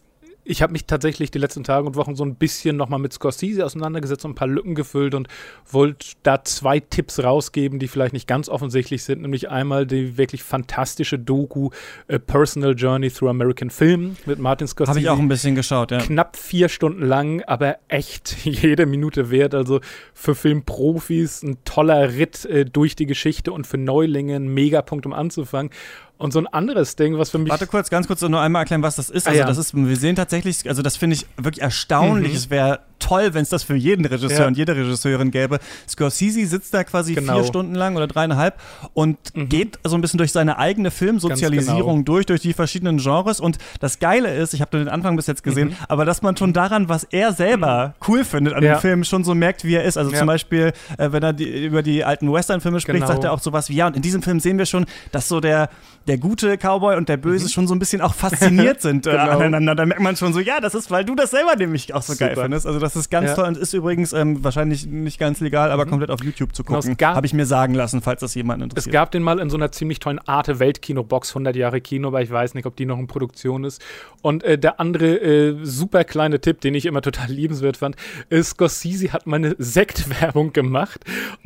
[0.47, 3.65] ich habe mich tatsächlich die letzten Tage und Wochen so ein bisschen nochmal mit Scorsese
[3.65, 5.29] auseinandergesetzt und ein paar Lücken gefüllt und
[5.71, 9.23] wollte da zwei Tipps rausgeben, die vielleicht nicht ganz offensichtlich sind.
[9.23, 11.71] Nämlich einmal die wirklich fantastische Doku
[12.09, 15.91] A Personal Journey Through American Film mit Martin Scorsese Habe ich auch ein bisschen geschaut,
[15.91, 15.99] ja.
[15.99, 19.55] knapp vier Stunden lang, aber echt jede Minute wert.
[19.55, 19.81] Also
[20.15, 25.13] für Filmprofis ein toller Ritt äh, durch die Geschichte und für Neulinge ein Megapunkt, um
[25.13, 25.73] anzufangen.
[26.19, 27.51] Und so ein anderes Ding, was für mich.
[27.51, 29.27] Warte kurz, ganz kurz nur einmal erklären, was das ist.
[29.27, 29.47] Ah, Also, ja.
[29.47, 32.31] das ist, wir sehen tatsächlich, also das finde ich wirklich erstaunlich.
[32.33, 32.37] Mhm.
[32.39, 34.47] Es wäre toll, wenn es das für jeden Regisseur Ja.
[34.47, 35.59] und jede Regisseurin gäbe.
[35.87, 37.35] Scorsese sitzt da quasi Genau.
[37.35, 38.55] vier Stunden lang oder dreieinhalb
[38.95, 39.51] und Mhm.
[39.51, 42.05] geht so ein bisschen durch seine eigene Filmsozialisierung genau.
[42.05, 43.39] durch, durch die verschiedenen Genres.
[43.41, 46.37] Und das Geile ist, ich habe nur den Anfang bis jetzt gesehen, aber dass man
[46.37, 48.67] schon daran, was er selber cool findet an Mhm.
[48.67, 48.75] Ja.
[48.77, 49.99] dem Film, schon so merkt, wie er ist.
[49.99, 53.07] Also zum Beispiel, äh, wenn er die, über die alten Western-Filme spricht, Genau.
[53.09, 55.41] sagt er auch sowas wie, ja, und in diesem Film sehen wir schon, dass so
[55.41, 55.69] der,
[56.07, 59.17] der gute Cowboy und der Böse schon so ein bisschen auch fasziniert sind äh, Mhm.
[59.17, 59.31] Genau.
[59.39, 59.75] aneinander.
[59.75, 62.15] Da merkt man schon so, ja, das ist, weil du das selber nämlich auch so
[62.17, 62.43] geil Super.
[62.43, 62.67] findest.
[62.67, 63.35] Also das ist ganz Ja.
[63.35, 66.79] toll und ist übrigens ähm, wahrscheinlich nicht ganz legal, aber komplett auf YouTube zu Genau,
[66.79, 66.97] es gucken.
[66.97, 68.93] gab- Habe ich mir sagen lassen, falls das jemanden Es interessiert.
[68.93, 72.31] gab den mal in so einer ziemlich tollen Arte Weltkino-Box, 100 Jahre Kino, aber ich
[72.31, 73.83] weiß nicht, ob die noch in Produktion ist.
[74.23, 77.97] Und äh, der andere äh, super kleine Tipp, den ich immer total liebenswert fand,
[78.29, 81.01] ist, Scorsese hat mal eine Sektwerbung gemacht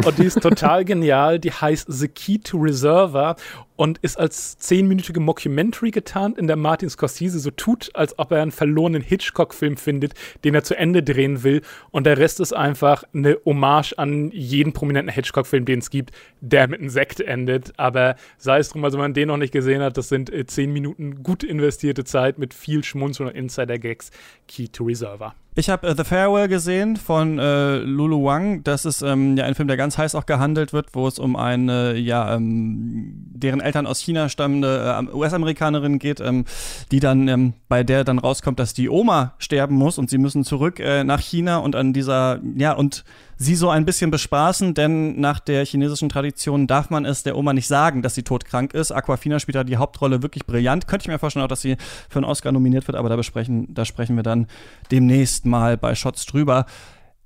[0.04, 1.38] und die ist total genial.
[1.38, 3.36] Die heißt The Key to Reserva
[3.76, 8.42] und ist als zehnminütige Mockumentary getarnt, in der Martin Scorsese so tut, als ob er
[8.42, 11.62] einen verlorenen Hitchcock-Film findet, den er zu Ende drehen will.
[11.90, 16.68] Und der Rest ist einfach eine Hommage an jeden prominenten Hitchcock-Film, den es gibt, der
[16.68, 17.72] mit einem Sekt endet.
[17.78, 20.46] Aber sei es drum, also wenn man den noch nicht gesehen hat, das sind äh,
[20.46, 24.11] zehn Minuten gut investierte Zeit mit viel Schmunzeln und Insider-Gags.
[24.48, 25.34] Key to Reserva.
[25.57, 28.62] Ich habe äh, The Farewell gesehen von äh, Lulu Wang.
[28.62, 31.34] Das ist ähm, ja ein Film, der ganz heiß auch gehandelt wird, wo es um
[31.34, 36.44] eine, ja, ähm, deren Eltern aus China stammende äh, US-Amerikanerin geht, ähm,
[36.92, 40.44] die dann, ähm, bei der dann rauskommt, dass die Oma sterben muss und sie müssen
[40.44, 43.05] zurück äh, nach China und an dieser, ja, und
[43.41, 47.55] sie so ein bisschen bespaßen, denn nach der chinesischen Tradition darf man es der Oma
[47.55, 48.93] nicht sagen, dass sie todkrank ist.
[48.93, 50.86] Aquafina spielt da die Hauptrolle wirklich brillant.
[50.86, 51.78] Könnte ich mir vorstellen auch, dass sie
[52.11, 54.47] für einen Oscar nominiert wird, aber da besprechen, da sprechen wir dann
[54.91, 56.66] demnächst mal bei Shots drüber.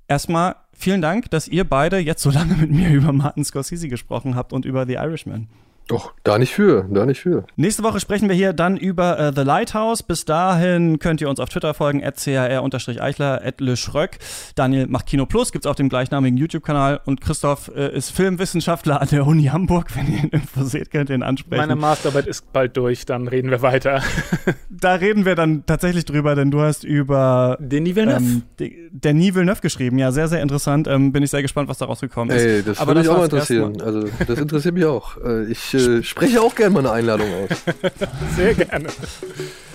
[0.07, 4.37] Erstmal vielen Dank, dass ihr beide jetzt so lange mit mir über Martin Scorsese gesprochen
[4.37, 5.49] habt und über The Irishman.
[5.87, 7.45] Doch, da nicht für, da nicht für.
[7.57, 10.01] Nächste Woche sprechen wir hier dann über äh, The Lighthouse.
[10.01, 14.17] Bis dahin könnt ihr uns auf Twitter folgen, chr-eichler, Le Schröck.
[14.55, 17.01] Daniel macht Kino Plus, gibt's auf dem gleichnamigen YouTube-Kanal.
[17.05, 19.87] Und Christoph äh, ist Filmwissenschaftler an der Uni Hamburg.
[19.95, 21.61] Wenn ihr ihn irgendwo seht, könnt ihr ihn ansprechen.
[21.61, 24.01] Meine Masterarbeit ist bald durch, dann reden wir weiter.
[24.69, 28.41] da reden wir dann tatsächlich drüber, denn du hast über Denis Villeneuve.
[28.59, 29.97] ähm, Nie Villeneuve geschrieben.
[29.99, 30.87] Ja, sehr, sehr interessant.
[30.87, 32.43] Ähm, bin ich sehr gespannt, was da rausgekommen ist.
[32.43, 33.81] Ey, das würde mich auch interessieren.
[33.81, 35.17] Also, das interessiert mich auch.
[35.23, 37.57] Äh, Ich äh, spreche auch gerne mal eine Einladung aus.
[38.35, 38.89] Sehr gerne.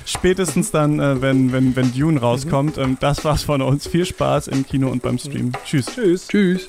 [0.04, 2.78] Spätestens dann, äh, wenn, wenn, wenn Dune rauskommt.
[2.78, 3.86] Ähm, das war's von uns.
[3.86, 5.52] Viel Spaß im Kino und beim Stream.
[5.64, 5.86] Tschüss.
[5.86, 6.28] Tschüss.
[6.28, 6.68] Tschüss.